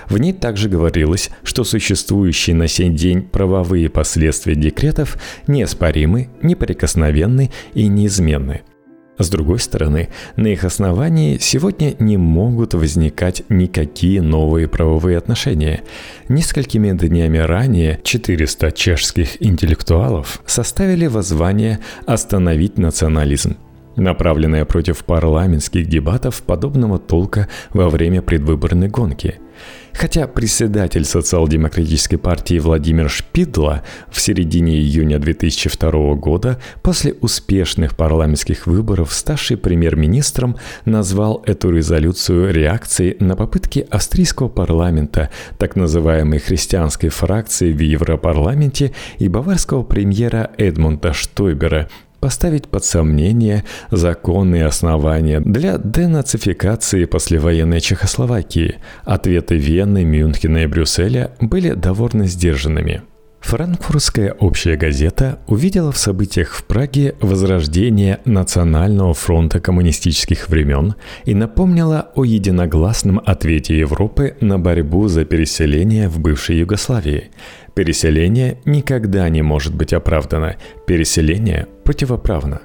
В 0.07 0.19
ней 0.19 0.33
также 0.33 0.69
говорилось, 0.69 1.31
что 1.43 1.63
существующие 1.63 2.55
на 2.55 2.67
сей 2.67 2.89
день 2.89 3.23
правовые 3.23 3.89
последствия 3.89 4.53
декретов 4.53 5.17
неоспоримы, 5.47 6.29
неприкосновенны 6.43 7.49
и 7.73 7.87
неизменны– 7.87 8.61
с 9.19 9.29
другой 9.29 9.59
стороны, 9.59 10.09
на 10.37 10.47
их 10.47 10.63
основании 10.63 11.37
сегодня 11.39 11.93
не 11.99 12.15
могут 12.15 12.73
возникать 12.73 13.43
никакие 13.49 14.21
новые 14.21 14.67
правовые 14.69 15.17
отношения. 15.17 15.81
Несколькими 16.29 16.97
днями 16.97 17.37
ранее 17.37 17.99
400 18.03 18.71
чешских 18.71 19.41
интеллектуалов 19.41 20.41
составили 20.45 21.07
воззвание 21.07 21.79
«Остановить 22.05 22.77
национализм», 22.77 23.57
направленное 23.97 24.63
против 24.63 25.03
парламентских 25.03 25.87
дебатов 25.87 26.41
подобного 26.41 26.97
толка 26.97 27.49
во 27.73 27.89
время 27.89 28.21
предвыборной 28.21 28.87
гонки– 28.87 29.35
Хотя 29.93 30.27
председатель 30.27 31.05
социал-демократической 31.05 32.17
партии 32.17 32.59
Владимир 32.59 33.09
Шпидла 33.09 33.83
в 34.09 34.19
середине 34.21 34.77
июня 34.77 35.19
2002 35.19 36.15
года 36.15 36.59
после 36.81 37.13
успешных 37.13 37.95
парламентских 37.95 38.67
выборов, 38.67 39.13
ставший 39.13 39.57
премьер-министром, 39.57 40.57
назвал 40.85 41.43
эту 41.45 41.71
резолюцию 41.71 42.53
реакцией 42.53 43.17
на 43.19 43.35
попытки 43.35 43.85
австрийского 43.89 44.47
парламента, 44.47 45.29
так 45.57 45.75
называемой 45.75 46.39
христианской 46.39 47.09
фракции 47.09 47.73
в 47.73 47.79
Европарламенте 47.79 48.93
и 49.17 49.27
баварского 49.27 49.83
премьера 49.83 50.51
Эдмунда 50.57 51.13
Штойбера 51.13 51.89
поставить 52.19 52.67
под 52.67 52.83
сомнение 52.85 53.63
законные 53.91 54.65
основания 54.65 55.39
для 55.39 55.77
денацификации 55.77 57.05
послевоенной 57.05 57.81
Чехословакии. 57.81 58.75
Ответы 59.03 59.55
Вены, 59.55 60.03
Мюнхена 60.03 60.63
и 60.63 60.67
Брюсселя 60.67 61.31
были 61.39 61.73
довольно 61.73 62.25
сдержанными. 62.25 63.01
Франкфуртская 63.41 64.33
общая 64.33 64.75
газета 64.75 65.39
увидела 65.47 65.91
в 65.91 65.97
событиях 65.97 66.53
в 66.53 66.63
Праге 66.65 67.15
возрождение 67.19 68.19
Национального 68.25 69.13
фронта 69.13 69.59
коммунистических 69.59 70.49
времен 70.49 70.95
и 71.25 71.33
напомнила 71.33 72.11
о 72.15 72.25
единогласном 72.25 73.19
ответе 73.25 73.77
Европы 73.77 74.35
на 74.39 74.59
борьбу 74.59 75.07
за 75.07 75.25
переселение 75.25 76.09
в 76.09 76.19
бывшей 76.19 76.57
Югославии. 76.57 77.31
Переселение 77.73 78.59
никогда 78.65 79.27
не 79.29 79.41
может 79.41 79.73
быть 79.73 79.93
оправдано, 79.93 80.57
переселение 80.85 81.67
противоправно. 81.83 82.61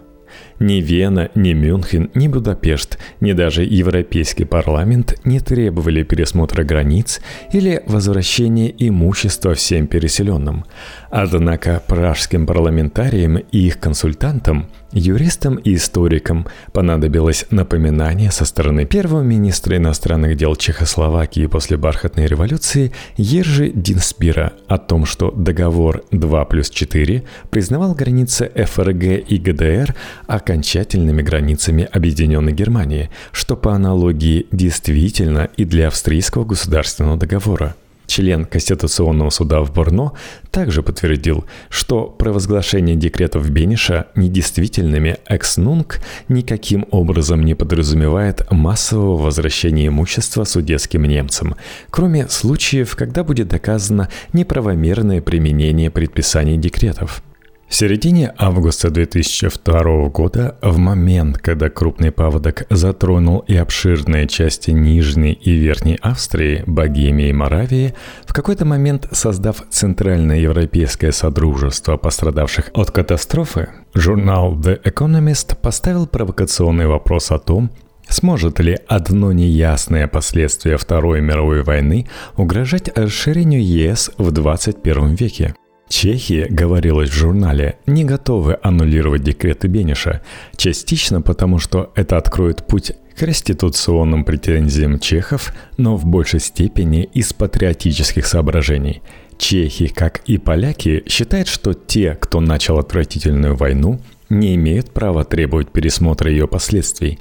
Ни 0.61 0.81
Вена, 0.81 1.31
ни 1.35 1.53
Мюнхен, 1.53 2.11
ни 2.14 2.29
Будапешт, 2.29 2.99
ни 3.20 3.33
даже 3.33 3.64
Европейский 3.64 4.44
парламент 4.44 5.18
не 5.25 5.40
требовали 5.40 6.03
пересмотра 6.03 6.62
границ 6.62 7.20
или 7.53 7.83
возвращения 7.87 8.73
имущества 8.79 9.55
всем 9.55 9.87
переселенным. 9.87 10.64
Однако 11.11 11.83
пражским 11.87 12.47
парламентариям 12.47 13.38
и 13.38 13.59
их 13.59 13.81
консультантам– 13.81 14.68
Юристам 14.94 15.57
и 15.57 15.74
историкам 15.74 16.46
понадобилось 16.72 17.46
напоминание 17.50 18.30
со 18.30 18.44
стороны 18.44 18.87
первого 18.87 19.22
министра 19.22 19.76
иностранных 19.76 20.37
дел 20.37 20.54
Чехословакии 20.54 21.46
после 21.46 21.76
бархатной 21.76 22.26
революции 22.26 22.92
Ержи 23.16 23.70
Динспира 23.74 24.52
о 24.68 24.78
том, 24.78 25.04
что 25.04 25.33
договор 25.33 26.04
2 26.12 26.44
плюс 26.44 26.70
4 26.70 27.24
признавал 27.50 27.94
границы 27.94 28.50
ФРГ 28.54 29.28
и 29.28 29.38
ГДР 29.38 29.94
окончательными 30.28 31.22
границами 31.22 31.88
Объединенной 31.90 32.52
Германии, 32.52 33.11
что 33.33 33.57
по 33.57 33.74
аналогии 33.74 34.46
действительно 34.52 35.48
и 35.57 35.64
для 35.64 35.88
австрийского 35.88 36.44
государственного 36.44 37.16
договора– 37.16 37.74
Член 38.06 38.44
Конституционного 38.44 39.30
суда 39.30 39.60
в 39.60 39.72
Борно 39.72 40.12
также 40.50 40.82
подтвердил, 40.82 41.44
что 41.68 42.04
провозглашение 42.06 42.96
декретов 42.96 43.48
Бениша 43.50 44.06
недействительными 44.14 45.18
экс-нунг 45.26 46.00
никаким 46.28 46.86
образом 46.90 47.44
не 47.44 47.54
подразумевает 47.54 48.46
массового 48.50 49.20
возвращения 49.20 49.88
имущества 49.88 50.44
судетским 50.44 51.04
немцам, 51.04 51.56
кроме 51.90 52.28
случаев, 52.28 52.94
когда 52.96 53.24
будет 53.24 53.48
доказано 53.48 54.08
неправомерное 54.32 55.20
применение 55.20 55.90
предписаний 55.90 56.56
декретов. 56.56 57.22
В 57.68 57.77
середине 57.77 58.33
августа 58.38 58.90
2002 58.90 60.09
года, 60.09 60.57
в 60.62 60.79
момент, 60.79 61.38
когда 61.38 61.70
крупный 61.70 62.12
паводок 62.12 62.66
затронул 62.70 63.40
и 63.40 63.57
обширные 63.57 64.29
части 64.29 64.70
Нижней 64.70 65.33
и 65.33 65.53
Верхней 65.53 65.98
Австрии, 66.00 66.62
Богемии 66.66 67.31
и 67.31 67.33
Моравии, 67.33 67.94
в 68.27 68.33
какой-то 68.33 68.64
момент 68.64 69.09
создав 69.11 69.64
Центральное 69.70 70.38
Европейское 70.38 71.11
Содружество 71.11 71.96
пострадавших 71.96 72.70
от 72.74 72.90
катастрофы, 72.90 73.70
журнал 73.94 74.55
The 74.57 74.81
Economist 74.83 75.57
поставил 75.57 76.07
провокационный 76.07 76.87
вопрос 76.87 77.31
о 77.31 77.38
том, 77.38 77.70
Сможет 78.07 78.61
ли 78.61 78.79
одно 78.87 79.33
неясное 79.33 80.07
последствие 80.09 80.77
Второй 80.77 81.22
мировой 81.22 81.62
войны 81.62 82.07
угрожать 82.37 82.90
расширению 82.94 83.64
ЕС 83.64 84.11
в 84.18 84.31
21 84.31 85.14
веке? 85.14 85.55
Чехия, 85.88 86.47
говорилось 86.49 87.11
в 87.11 87.14
журнале, 87.14 87.79
не 87.87 88.05
готовы 88.05 88.59
аннулировать 88.62 89.23
декреты 89.23 89.68
Бениша, 89.68 90.23
частично 90.57 91.20
потому, 91.20 91.59
что 91.59 91.92
это 91.94 92.16
откроет 92.16 92.66
путь 92.66 92.92
к 93.16 93.23
реституционным 93.23 94.25
претензиям 94.25 94.99
чехов, 94.99 95.53
но 95.77 95.97
в 95.97 96.05
большей 96.07 96.40
степени 96.40 97.05
из 97.12 97.33
патриотических 97.33 98.27
соображений. 98.27 99.03
Чехи, 99.38 99.88
как 99.88 100.23
и 100.27 100.38
поляки, 100.38 101.05
считают, 101.07 101.49
что 101.49 101.75
те, 101.75 102.16
кто 102.20 102.40
начал 102.40 102.79
отвратительную 102.79 103.55
войну, 103.55 104.01
не 104.31 104.55
имеют 104.55 104.90
права 104.90 105.25
требовать 105.25 105.70
пересмотра 105.70 106.31
ее 106.31 106.49
последствий. 106.49 107.18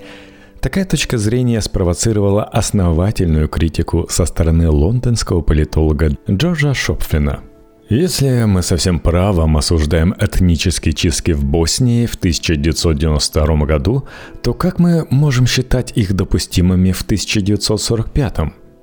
Такая 0.62 0.86
точка 0.86 1.17
зрения 1.17 1.62
спровоцировала 1.62 2.43
основательную 2.45 3.49
критику 3.49 4.08
со 4.10 4.26
стороны 4.26 4.69
лондонского 4.69 5.41
политолога 5.41 6.15
Джорджа 6.30 6.73
Шопфлина– 6.73 7.41
если 7.93 8.45
мы 8.45 8.63
совсем 8.63 8.99
правом 8.99 9.56
осуждаем 9.56 10.15
этнические 10.19 10.93
чистки 10.93 11.32
в 11.32 11.45
Боснии 11.45 12.08
в 12.08 12.15
1992 12.15 13.65
году, 13.65 14.08
то 14.41 14.53
как 14.53 14.79
мы 14.79 15.06
можем 15.12 15.45
считать 15.45 15.91
их 15.95 16.13
допустимыми 16.13 16.91
в 16.91 17.03
1945? 17.03 18.38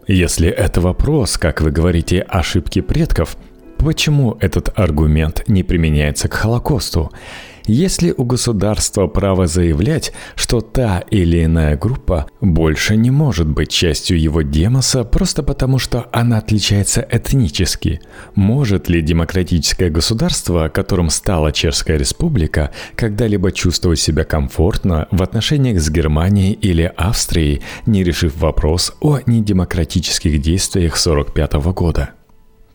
Если 0.07 0.49
это 0.49 0.81
вопрос, 0.81 1.39
как 1.39 1.61
вы 1.61 1.73
говорите, 1.73 2.21
ошибки 2.21 2.81
предков, 2.81 3.37
почему 3.79 4.37
этот 4.41 4.79
аргумент 4.79 5.43
не 5.49 5.65
применяется 5.65 6.29
к 6.29 6.35
Холокосту? 6.35 7.11
Есть 7.67 8.03
ли 8.03 8.13
у 8.17 8.25
государства 8.25 9.07
право 9.07 9.47
заявлять, 9.47 10.13
что 10.35 10.61
та 10.61 11.01
или 11.11 11.45
иная 11.45 11.77
группа 11.77 12.27
больше 12.41 12.97
не 12.97 13.11
может 13.11 13.47
быть 13.47 13.71
частью 13.71 14.21
его 14.21 14.43
демоса 14.43 15.05
просто 15.05 15.43
потому, 15.43 15.79
что 15.79 16.07
она 16.13 16.39
отличается 16.39 17.07
этнически? 17.11 18.01
Может 18.35 18.89
ли 18.89 19.03
демократическое 19.03 19.91
государство, 19.91 20.69
которым 20.69 21.11
стала 21.11 21.53
Чешская 21.53 21.97
республика, 21.97 22.71
когда-либо 22.95 23.53
чувствовать 23.53 24.01
себя 24.01 24.25
комфортно 24.25 25.09
в 25.11 25.23
отношениях 25.23 25.81
с 25.81 25.91
Германией 25.91 26.53
или 26.53 26.93
Австрией, 26.97 27.63
не 27.87 28.05
решив 28.05 28.37
вопрос 28.37 28.93
о 29.01 29.19
недемократических 29.27 30.41
действиях 30.41 30.95
1945 30.95 31.53
года? 31.75 32.11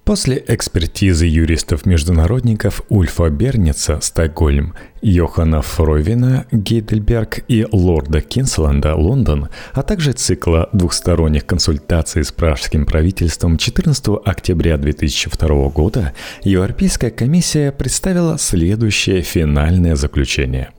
После 0.05 0.43
экспертизы 0.47 1.25
юристов-международников 1.25 2.83
Ульфа 2.89 3.27
Берница, 3.31 3.99
Стокгольм, 4.01 4.75
Йохана 5.01 5.63
Фройвина, 5.63 6.45
Гейдельберг 6.51 7.39
и 7.47 7.65
лорда 7.71 8.21
Кинсленда, 8.21 8.93
Лондон, 8.93 9.49
а 9.73 9.81
также 9.81 10.11
цикла 10.11 10.69
двухсторонних 10.73 11.47
консультаций 11.47 12.23
с 12.23 12.31
пражским 12.31 12.85
правительством 12.85 13.57
14 13.57 14.09
октября 14.23 14.77
2002 14.77 15.69
года, 15.69 16.13
Европейская 16.43 17.09
комиссия 17.09 17.71
представила 17.71 18.37
следующее 18.37 19.23
финальное 19.23 19.95
заключение. 19.95 20.69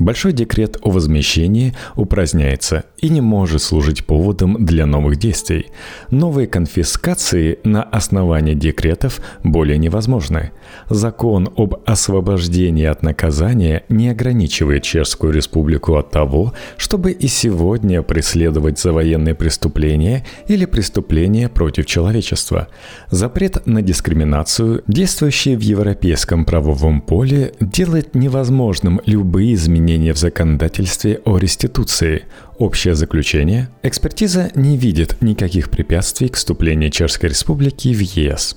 Большой 0.00 0.32
декрет 0.32 0.78
о 0.80 0.88
возмещении 0.88 1.74
упраздняется 1.94 2.84
и 2.96 3.10
не 3.10 3.20
может 3.20 3.60
служить 3.60 4.06
поводом 4.06 4.64
для 4.64 4.86
новых 4.86 5.18
действий. 5.18 5.66
Новые 6.10 6.46
конфискации 6.46 7.58
на 7.64 7.82
основании 7.82 8.54
декретов 8.54 9.20
более 9.44 9.76
невозможны. 9.76 10.52
Закон 10.88 11.50
об 11.54 11.82
освобождении 11.84 12.86
от 12.86 13.02
наказания 13.02 13.84
не 13.90 14.08
ограничивает 14.08 14.84
Чешскую 14.84 15.34
республику 15.34 15.96
от 15.96 16.10
того, 16.10 16.54
чтобы 16.78 17.12
и 17.12 17.26
сегодня 17.28 18.00
преследовать 18.00 18.78
за 18.78 18.94
военные 18.94 19.34
преступления 19.34 20.24
или 20.48 20.64
преступления 20.64 21.50
против 21.50 21.84
человечества. 21.84 22.68
Запрет 23.10 23.66
на 23.66 23.82
дискриминацию, 23.82 24.82
действующий 24.86 25.56
в 25.56 25.60
европейском 25.60 26.46
правовом 26.46 27.02
поле, 27.02 27.52
делает 27.60 28.14
невозможным 28.14 29.02
любые 29.04 29.52
изменения 29.52 29.89
изменения 29.90 30.12
в 30.12 30.18
законодательстве 30.18 31.20
о 31.24 31.38
реституции. 31.38 32.24
Общее 32.58 32.94
заключение– 32.94 33.68
экспертиза 33.82 34.50
не 34.54 34.76
видит 34.76 35.16
никаких 35.20 35.70
препятствий 35.70 36.28
к 36.28 36.36
вступлению 36.36 36.90
Чешской 36.90 37.30
Республики 37.30 37.88
в 37.88 38.00
ЕС. 38.00 38.56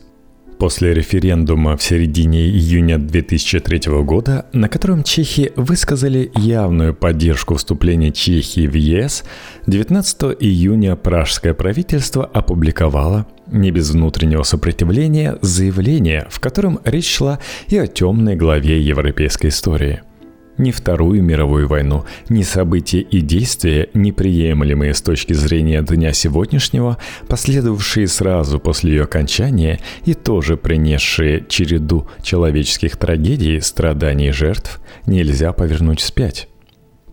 После 0.60 0.94
референдума 0.94 1.76
в 1.76 1.84
середине 1.84 2.48
июня 2.48 3.00
2003 3.00 4.04
года, 4.04 4.46
на 4.54 4.70
котором 4.70 5.04
чехи 5.04 5.52
высказали 5.56 6.32
явную 6.36 6.94
поддержку 6.94 7.56
вступления 7.56 8.12
Чехии 8.12 8.68
в 8.68 8.76
ЕС, 8.76 9.24
19 9.66 10.38
июня 10.40 10.96
пражское 10.96 11.54
правительство 11.54 12.26
опубликовало, 12.26 13.26
не 13.48 13.72
без 13.72 13.90
внутреннего 13.90 14.44
сопротивления, 14.44 15.38
заявление, 15.42 16.28
в 16.30 16.40
котором 16.40 16.80
речь 16.86 17.12
шла 17.12 17.40
и 17.68 17.78
о 17.78 17.88
темной 17.88 18.36
главе 18.36 18.80
европейской 18.80 19.48
истории– 19.48 20.02
ни 20.58 20.72
Вторую 20.72 21.24
мировую 21.24 21.68
войну, 21.68 22.06
ни 22.30 22.44
события 22.44 23.02
и 23.02 23.22
действия, 23.22 23.90
неприемлемые 23.94 24.94
с 24.94 25.02
точки 25.02 25.34
зрения 25.34 25.82
дня 25.82 26.14
сегодняшнего, 26.14 26.98
последовавшие 27.28 28.08
сразу 28.08 28.60
после 28.60 28.92
ее 28.92 29.04
окончания 29.04 29.80
и 30.06 30.14
тоже 30.14 30.58
принесшие 30.58 31.46
череду 31.48 32.08
человеческих 32.22 32.98
трагедий, 32.98 33.60
страданий 33.62 34.30
и 34.30 34.32
жертв, 34.32 34.80
нельзя 35.06 35.54
повернуть 35.54 36.00
вспять. 36.00 36.48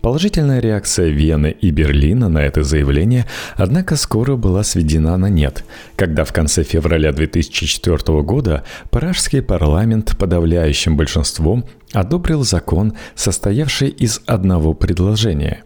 Положительная 0.01 0.59
реакция 0.59 1.09
Вены 1.09 1.55
и 1.61 1.69
Берлина 1.69 2.27
на 2.27 2.39
это 2.39 2.63
заявление, 2.63 3.27
однако, 3.55 3.95
скоро 3.95 4.35
была 4.35 4.63
сведена 4.63 5.15
на 5.15 5.29
нет, 5.29 5.63
когда 5.95 6.25
в 6.25 6.33
конце 6.33 6.63
февраля 6.63 7.11
2004 7.11 8.21
года 8.23 8.63
Пражский 8.89 9.43
парламент 9.43 10.17
подавляющим 10.17 10.97
большинством 10.97 11.65
одобрил 11.93 12.43
закон, 12.43 12.93
состоявший 13.13 13.89
из 13.89 14.21
одного 14.25 14.73
предложения. 14.73 15.63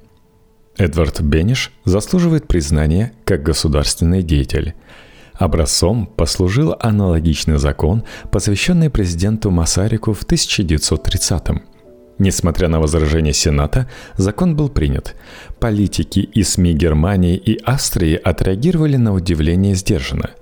Эдвард 0.78 1.22
Бениш 1.22 1.72
заслуживает 1.86 2.46
признания 2.46 3.14
как 3.24 3.42
государственный 3.42 4.22
деятель. 4.22 4.74
Образцом 5.34 6.08
послужил 6.08 6.76
аналогичный 6.80 7.58
закон, 7.58 8.04
посвященный 8.32 8.90
президенту 8.90 9.50
Масарику 9.50 10.12
в 10.12 10.24
1930 10.24 11.50
-м. 11.50 11.62
Несмотря 12.18 12.70
на 12.70 12.80
возражения 12.80 13.34
Сената, 13.34 13.90
закон 14.18 14.56
был 14.56 14.70
принят. 14.70 15.16
Политики 15.60 16.20
и 16.20 16.44
СМИ 16.44 16.74
Германии 16.74 17.36
и 17.36 17.60
Австрии 17.64 18.16
отреагировали 18.16 18.98
на 18.98 19.14
удивление 19.14 19.76
сдержанно– 19.76 20.32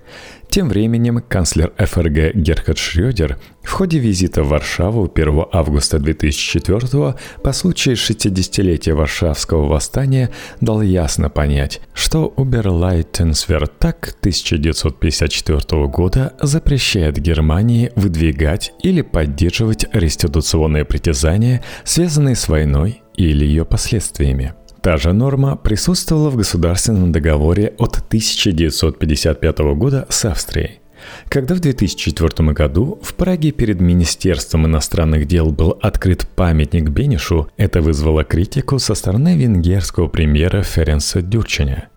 тем 0.54 0.70
временем 0.70 1.20
канцлер 1.28 1.74
ФРГ 1.80 2.36
Герхард 2.36 2.78
Шрёдер 2.78 3.39
в 3.63 3.72
ходе 3.72 3.98
визита 3.98 4.44
в 4.44 4.50
Варшаву 4.50 5.12
1 5.12 5.46
августа 5.52 5.98
2004 5.98 7.16
по 7.44 7.54
случаю 7.54 7.96
60-летия 7.96 8.94
Варшавского 8.94 9.68
восстания 9.68 10.30
дал 10.62 10.84
ясно 10.84 11.32
понять, 11.32 11.82
что 11.96 12.28
Уберлайтенсвертак 12.28 14.16
1954 14.20 15.88
года 15.88 16.34
запрещает 16.39 17.18
Германии 17.18 17.92
выдвигать 17.96 18.74
или 18.84 19.02
поддерживать 19.02 19.88
реституционные 19.92 20.86
притязания, 20.86 21.63
связанные 21.84 22.36
с 22.36 22.48
войной 22.48 23.02
или 23.16 23.44
ее 23.44 23.66
последствиями. 23.66 24.54
Та 24.84 24.98
же 24.98 25.13
норма 25.13 25.56
присутствовала 25.56 26.30
в 26.30 26.36
государственном 26.36 27.13
договоре 27.13 27.74
от 27.78 28.00
1955 28.00 29.60
года 29.60 30.06
с 30.10 30.26
Австрией. 30.26 30.82
Когда 31.30 31.56
в 31.56 31.62
2004 31.62 32.52
году 32.52 33.00
в 33.02 33.13
Праге 33.13 33.52
перед 33.52 33.80
Министерством 33.80 34.65
иностранных 34.65 35.26
дел 35.26 35.52
был 35.52 35.80
открыт 35.82 36.28
памятник 36.36 36.89
Бенишу, 36.89 37.48
это 37.56 37.82
вызвало 37.82 38.26
критику 38.26 38.78
со 38.78 38.93
стороны 38.93 39.38
венгерского 39.38 40.10
премьера 40.10 40.63
Ференса 40.63 41.22
Дюрченя. 41.22 41.88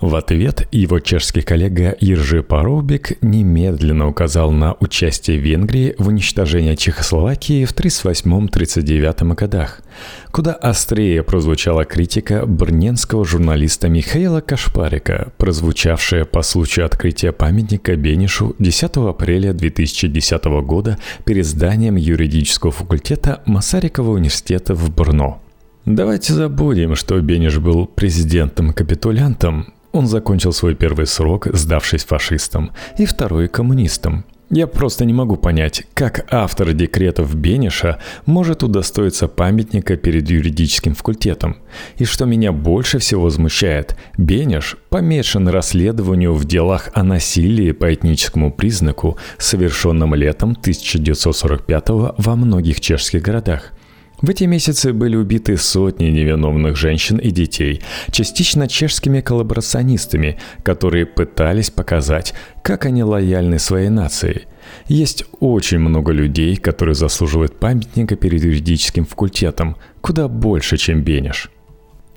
В 0.00 0.14
ответ 0.14 0.68
его 0.70 1.00
чешский 1.00 1.42
коллега 1.42 1.90
Иржи 1.90 2.44
Парубик 2.44 3.20
немедленно 3.20 4.06
указал 4.06 4.52
на 4.52 4.76
участие 4.78 5.38
Венгрии 5.38 5.96
в 5.98 6.06
уничтожении 6.06 6.76
Чехословакии 6.76 7.64
в 7.64 7.74
1938-1939 7.74 9.34
годах, 9.34 9.82
куда 10.30 10.52
острее 10.52 11.24
прозвучала 11.24 11.84
критика 11.84 12.46
брненского 12.46 13.24
журналиста 13.24 13.88
Михаила 13.88 14.40
Кашпарика, 14.40 15.32
прозвучавшая 15.36 16.24
по 16.24 16.42
случаю 16.42 16.86
открытия 16.86 17.32
памятника 17.32 17.96
Бенишу 17.96 18.54
10 18.60 18.98
апреля 18.98 19.52
2010 19.52 20.44
года 20.62 20.96
перед 21.24 21.44
зданием 21.44 21.96
юридического 21.96 22.70
факультета 22.70 23.42
Масарикова 23.46 24.12
университета 24.12 24.76
в 24.76 24.94
Брно. 24.94 25.42
Давайте 25.86 26.34
забудем, 26.34 26.94
что 26.94 27.18
Бениш 27.18 27.58
был 27.58 27.86
президентом-капитулянтом, 27.86 29.72
он 29.92 30.06
закончил 30.06 30.52
свой 30.52 30.74
первый 30.74 31.06
срок, 31.06 31.48
сдавшись 31.52 32.04
фашистам, 32.04 32.72
и 32.98 33.06
второй 33.06 33.48
коммунистам. 33.48 34.24
Я 34.50 34.66
просто 34.66 35.04
не 35.04 35.12
могу 35.12 35.36
понять, 35.36 35.82
как 35.92 36.26
автор 36.30 36.72
декретов 36.72 37.34
Бениша 37.34 37.98
может 38.24 38.62
удостоиться 38.62 39.28
памятника 39.28 39.96
перед 39.98 40.30
юридическим 40.30 40.94
факультетом. 40.94 41.58
И 41.98 42.06
что 42.06 42.24
меня 42.24 42.52
больше 42.52 42.98
всего 42.98 43.24
возмущает, 43.24 43.98
Бениш 44.16 44.78
помешан 44.88 45.48
расследованию 45.48 46.32
в 46.32 46.46
делах 46.46 46.88
о 46.94 47.02
насилии 47.02 47.72
по 47.72 47.92
этническому 47.92 48.50
признаку, 48.50 49.18
совершенном 49.36 50.14
летом 50.14 50.52
1945 50.52 51.88
во 52.16 52.36
многих 52.36 52.80
чешских 52.80 53.20
городах. 53.20 53.72
В 54.20 54.30
эти 54.30 54.44
месяцы 54.44 54.92
были 54.92 55.14
убиты 55.14 55.56
сотни 55.56 56.06
невиновных 56.06 56.76
женщин 56.76 57.18
и 57.18 57.30
детей, 57.30 57.82
частично 58.10 58.66
чешскими 58.66 59.20
коллаборационистами, 59.20 60.38
которые 60.64 61.06
пытались 61.06 61.70
показать, 61.70 62.34
как 62.62 62.84
они 62.84 63.04
лояльны 63.04 63.60
своей 63.60 63.90
нации. 63.90 64.48
Есть 64.88 65.24
очень 65.38 65.78
много 65.78 66.10
людей, 66.10 66.56
которые 66.56 66.96
заслуживают 66.96 67.60
памятника 67.60 68.16
перед 68.16 68.42
юридическим 68.42 69.06
факультетом, 69.06 69.76
куда 70.00 70.26
больше, 70.26 70.78
чем 70.78 71.02
Бенеш. 71.02 71.50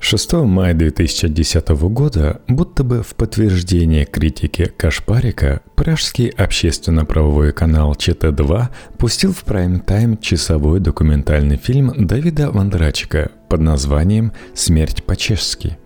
6 0.01 0.33
мая 0.33 0.73
2010 0.73 1.69
года, 1.69 2.41
будто 2.47 2.83
бы 2.83 3.03
в 3.03 3.15
подтверждение 3.15 4.05
критики 4.05 4.65
Кашпарика, 4.75 5.61
пражский 5.75 6.29
общественно-правовой 6.29 7.53
канал 7.53 7.93
ЧТ-2 7.93 8.67
пустил 8.97 9.31
в 9.31 9.43
прайм-тайм 9.43 10.17
часовой 10.17 10.79
документальный 10.79 11.57
фильм 11.57 11.93
Давида 11.95 12.51
Вандрачика 12.51 13.31
под 13.47 13.61
названием 13.61 14.33
«Смерть 14.55 15.03
по-чешски». 15.03 15.77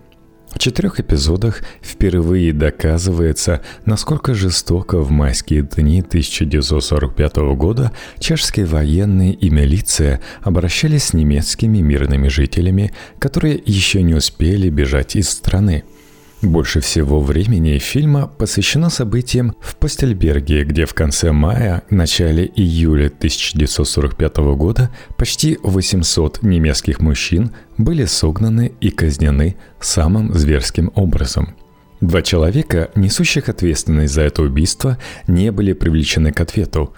В 0.56 0.58
четырех 0.58 0.98
эпизодах 0.98 1.62
впервые 1.82 2.54
доказывается, 2.54 3.60
насколько 3.84 4.32
жестоко 4.32 5.00
в 5.00 5.10
майские 5.10 5.60
дни 5.60 6.00
1945 6.00 7.36
года 7.54 7.92
чешские 8.18 8.64
военные 8.64 9.34
и 9.34 9.50
милиция 9.50 10.22
обращались 10.40 11.08
с 11.08 11.12
немецкими 11.12 11.80
мирными 11.80 12.28
жителями, 12.28 12.94
которые 13.18 13.60
еще 13.66 14.02
не 14.02 14.14
успели 14.14 14.70
бежать 14.70 15.14
из 15.14 15.28
страны– 15.28 15.84
больше 16.42 16.80
всего 16.80 17.20
времени 17.20 17.78
фильма 17.78 18.26
посвящено 18.26 18.90
событиям 18.90 19.54
в 19.60 19.76
Постельберге, 19.76 20.64
где 20.64 20.84
в 20.84 20.92
конце 20.92 21.32
мая, 21.32 21.82
начале 21.88 22.50
июля 22.54 23.06
1945 23.06 24.36
года 24.54 24.90
почти 25.16 25.58
800 25.62 26.42
немецких 26.42 27.00
мужчин 27.00 27.52
были 27.78 28.04
согнаны 28.04 28.72
и 28.80 28.90
казнены 28.90 29.56
самым 29.80 30.34
зверским 30.34 30.92
образом. 30.94 31.56
Два 32.02 32.20
человека, 32.20 32.90
несущих 32.94 33.48
ответственность 33.48 34.12
за 34.12 34.20
это 34.20 34.42
убийство, 34.42 34.98
не 35.26 35.50
были 35.50 35.72
привлечены 35.72 36.30
к 36.30 36.40
ответу, 36.40 36.92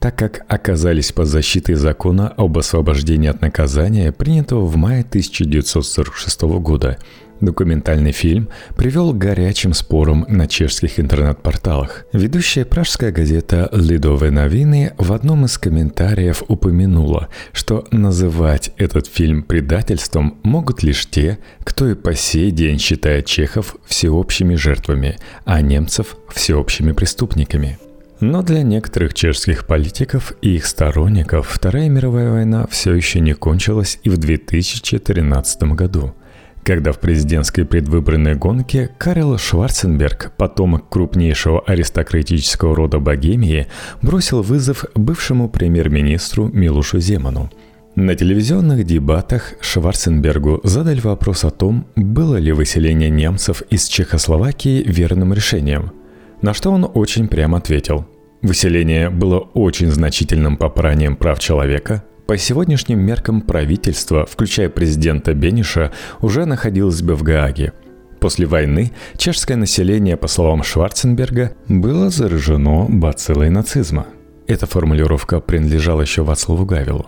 так 0.00 0.18
как 0.18 0.44
оказались 0.48 1.12
под 1.12 1.28
защитой 1.28 1.74
закона 1.74 2.34
об 2.36 2.58
освобождении 2.58 3.28
от 3.28 3.40
наказания, 3.40 4.10
принятого 4.10 4.66
в 4.66 4.74
мае 4.74 5.02
1946 5.02 6.42
года– 6.42 6.98
Документальный 7.40 8.12
фильм 8.12 8.50
привел 8.76 9.14
к 9.14 9.18
горячим 9.18 9.72
спорам 9.72 10.26
на 10.28 10.46
чешских 10.46 11.00
интернет-порталах. 11.00 12.04
Ведущая 12.12 12.66
пражская 12.66 13.12
газета 13.12 13.70
«Лидове 13.72 14.30
новины» 14.30 14.92
в 14.98 15.12
одном 15.12 15.46
из 15.46 15.56
комментариев 15.56 16.42
упомянула, 16.48 17.28
что 17.52 17.86
называть 17.90 18.72
этот 18.76 19.06
фильм 19.06 19.42
предательством 19.42 20.38
могут 20.42 20.82
лишь 20.82 21.08
те, 21.08 21.38
кто 21.64 21.88
и 21.88 21.94
по 21.94 22.14
сей 22.14 22.50
день 22.50 22.78
считает 22.78 23.24
чехов 23.24 23.76
всеобщими 23.86 24.54
жертвами, 24.54 25.16
а 25.46 25.62
немцев– 25.62 26.16
всеобщими 26.28 26.92
преступниками. 26.92 27.78
Но 28.20 28.42
для 28.42 28.62
некоторых 28.62 29.14
чешских 29.14 29.66
политиков 29.66 30.34
и 30.42 30.56
их 30.56 30.66
сторонников 30.66 31.48
Вторая 31.48 31.88
мировая 31.88 32.30
война 32.30 32.66
все 32.70 32.92
еще 32.92 33.20
не 33.20 33.32
кончилась 33.32 33.98
и 34.02 34.10
в 34.10 34.18
2013 34.18 35.62
году– 35.62 36.14
когда 36.64 36.92
в 36.92 36.98
президентской 37.00 37.64
предвыборной 37.64 38.34
гонке 38.34 38.90
Карел 38.98 39.38
Шварценберг, 39.38 40.32
потомок 40.36 40.88
крупнейшего 40.88 41.60
аристократического 41.66 42.76
рода 42.76 42.98
Богемии, 42.98 43.66
бросил 44.02 44.42
вызов 44.42 44.84
бывшему 44.94 45.48
премьер-министру 45.48 46.48
Милушу 46.48 47.00
Земану. 47.00 47.50
На 47.96 48.14
телевизионных 48.14 48.84
дебатах 48.84 49.54
Шварценбергу 49.60 50.60
задали 50.62 51.00
вопрос 51.00 51.44
о 51.44 51.50
том, 51.50 51.86
было 51.96 52.36
ли 52.36 52.52
выселение 52.52 53.10
немцев 53.10 53.62
из 53.68 53.88
Чехословакии 53.88 54.82
верным 54.86 55.34
решением. 55.34 55.92
На 56.40 56.54
что 56.54 56.70
он 56.70 56.88
очень 56.94 57.28
прямо 57.28 57.58
ответил. 57.58 58.06
Выселение 58.42 59.10
было 59.10 59.38
очень 59.38 59.90
значительным 59.90 60.56
попранием 60.56 61.16
прав 61.16 61.40
человека, 61.40 62.04
по 62.30 62.38
сегодняшним 62.38 63.00
меркам 63.00 63.40
правительство, 63.40 64.24
включая 64.24 64.68
президента 64.68 65.34
Бениша, 65.34 65.90
уже 66.20 66.44
находилось 66.44 67.02
бы 67.02 67.16
в 67.16 67.24
Гааге. 67.24 67.72
После 68.20 68.46
войны 68.46 68.92
чешское 69.16 69.56
население, 69.56 70.16
по 70.16 70.28
словам 70.28 70.62
Шварценберга, 70.62 71.56
было 71.66 72.08
заражено 72.08 72.86
бациллой 72.88 73.50
нацизма. 73.50 74.06
Эта 74.46 74.66
формулировка 74.66 75.40
принадлежала 75.40 76.02
еще 76.02 76.22
Вацлаву 76.22 76.64
Гавилу. 76.66 77.06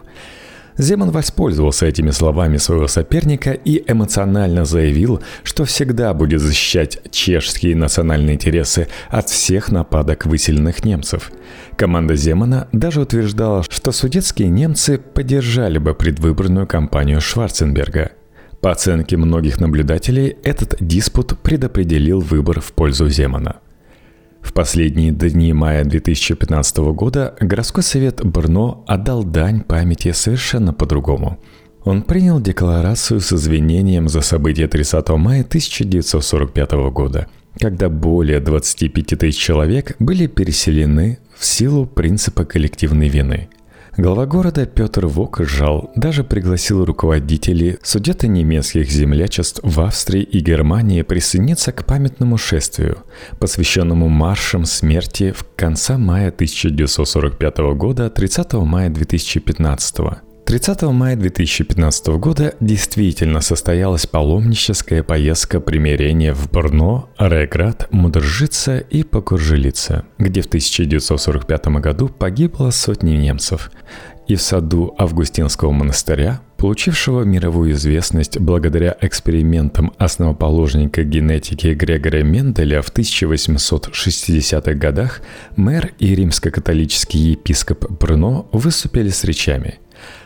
Земан 0.78 1.10
воспользовался 1.10 1.86
этими 1.86 2.10
словами 2.10 2.56
своего 2.56 2.88
соперника 2.88 3.52
и 3.52 3.82
эмоционально 3.86 4.64
заявил, 4.64 5.22
что 5.42 5.64
всегда 5.64 6.14
будет 6.14 6.40
защищать 6.40 6.98
чешские 7.10 7.76
национальные 7.76 8.36
интересы 8.36 8.88
от 9.10 9.28
всех 9.28 9.70
нападок 9.70 10.26
выселенных 10.26 10.84
немцев. 10.84 11.30
Команда 11.76 12.16
Земана 12.16 12.68
даже 12.72 13.00
утверждала, 13.02 13.62
что 13.68 13.92
судетские 13.92 14.48
немцы 14.48 14.98
поддержали 14.98 15.78
бы 15.78 15.94
предвыборную 15.94 16.66
кампанию 16.66 17.20
Шварценберга. 17.20 18.12
По 18.60 18.70
оценке 18.70 19.16
многих 19.16 19.60
наблюдателей, 19.60 20.36
этот 20.44 20.76
диспут 20.80 21.38
предопределил 21.40 22.20
выбор 22.20 22.60
в 22.60 22.72
пользу 22.72 23.08
Земана– 23.08 23.56
в 24.43 24.53
последние 24.53 25.12
дни 25.12 25.53
мая 25.53 25.84
2015 25.84 26.76
года 26.95 27.34
городской 27.40 27.82
совет 27.82 28.24
Брно 28.24 28.84
отдал 28.86 29.24
дань 29.24 29.62
памяти 29.62 30.12
совершенно 30.12 30.72
по-другому. 30.72 31.38
Он 31.84 32.03
принял 32.03 32.40
декларацию 32.40 33.20
с 33.20 33.32
извинением 33.32 34.09
за 34.09 34.20
события 34.20 34.68
30 34.68 35.09
мая 35.11 35.40
1945 35.43 36.72
года, 36.93 37.28
когда 37.59 37.88
более 37.88 38.40
25 38.40 39.18
тысяч 39.18 39.38
человек 39.38 39.97
были 39.99 40.26
переселены 40.26 41.18
в 41.36 41.45
силу 41.45 41.86
принципа 41.86 42.45
коллективной 42.45 43.09
вины– 43.09 43.49
Глава 43.99 44.24
города 44.24 44.64
Петр 44.64 45.05
Вокжал 45.05 45.90
даже 45.97 46.24
пригласил 46.24 46.82
руководителей 46.86 47.76
судето-немецких 47.82 48.90
землячеств 48.90 49.61
в 49.62 49.80
Австрии 49.82 50.22
и 50.22 50.40
Германии 50.40 51.03
присоединиться 51.03 51.72
к 51.72 51.84
памятному 51.84 52.38
шествию, 52.38 53.03
посвященному 53.38 54.09
маршам 54.09 54.64
смерти 54.64 55.32
в 55.32 55.45
конце 55.57 55.99
мая 55.99 56.28
1945 56.28 57.59
года 57.76 58.09
30 58.09 58.55
мая 58.55 58.88
2015 58.88 59.99
года. 59.99 60.32
30 60.53 60.82
мая 60.82 61.16
2015 61.16 62.09
года 62.18 62.55
действительно 62.61 63.40
состоялась 63.40 64.05
паломническая 64.05 65.03
поездка 65.03 65.61
примирения 65.61 66.34
в 66.34 66.50
Брно, 66.50 67.09
Реград, 67.18 67.88
Мудржица 67.90 68.76
и 68.76 69.03
Покуржилица, 69.03 70.05
где 70.18 70.42
в 70.42 70.46
1945 70.48 71.68
году 71.80 72.11
погибло 72.11 72.68
сотни 72.68 73.12
немцев. 73.12 73.70
И 74.28 74.34
в 74.34 74.42
саду 74.42 74.94
Августинского 74.98 75.70
монастыря 75.70 76.42
получившего 76.59 77.22
мировую 77.22 77.72
известность 77.72 78.38
благодаря 78.38 78.94
экспериментам 79.00 79.94
основоположника 79.96 81.03
генетики 81.03 81.68
Грегоря 81.68 82.22
Менделя 82.22 82.82
в 82.82 82.92
1860-х 82.92 84.74
годах, 84.74 85.22
мэр 85.57 85.92
и 85.98 86.14
римско-католический 86.14 87.30
епископ 87.30 87.90
Бруно 87.90 88.50
выступили 88.53 89.09
с 89.09 89.24
речами. 89.24 89.78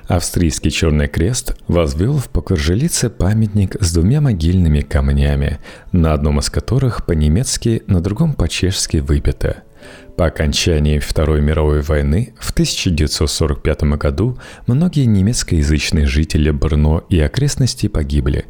Австрийский 0.09 0.71
Черный 0.71 1.09
Крест 1.09 1.57
возвел 1.69 2.19
в 2.19 2.29
Покоржелице 2.29 3.11
памятник 3.11 3.77
с 3.81 3.93
двумя 3.93 4.21
могильными 4.21 4.81
камнями, 4.81 5.59
на 5.93 6.13
одном 6.13 6.39
из 6.39 6.49
которых 6.49 7.05
по-немецки, 7.07 7.83
на 7.87 8.01
другом 8.01 8.35
по-чешски 8.35 8.99
выбито– 8.99 9.63
по 10.17 10.27
окончании 10.27 10.99
Второй 10.99 11.43
мировой 11.43 11.83
войны 11.83 12.33
в 12.39 12.51
1945 12.53 13.83
году 13.99 14.39
многие 14.67 15.05
немецкоязычные 15.05 16.07
жители 16.07 16.51
Брно 16.51 17.05
и 17.11 17.21
окрестностей 17.21 17.91
погибли. 17.91 18.47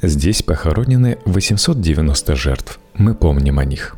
Здесь 0.00 0.42
похоронены 0.42 1.18
890 1.24 2.36
жертв. 2.36 2.78
Мы 2.94 3.16
помним 3.16 3.58
о 3.58 3.64
них. 3.64 3.96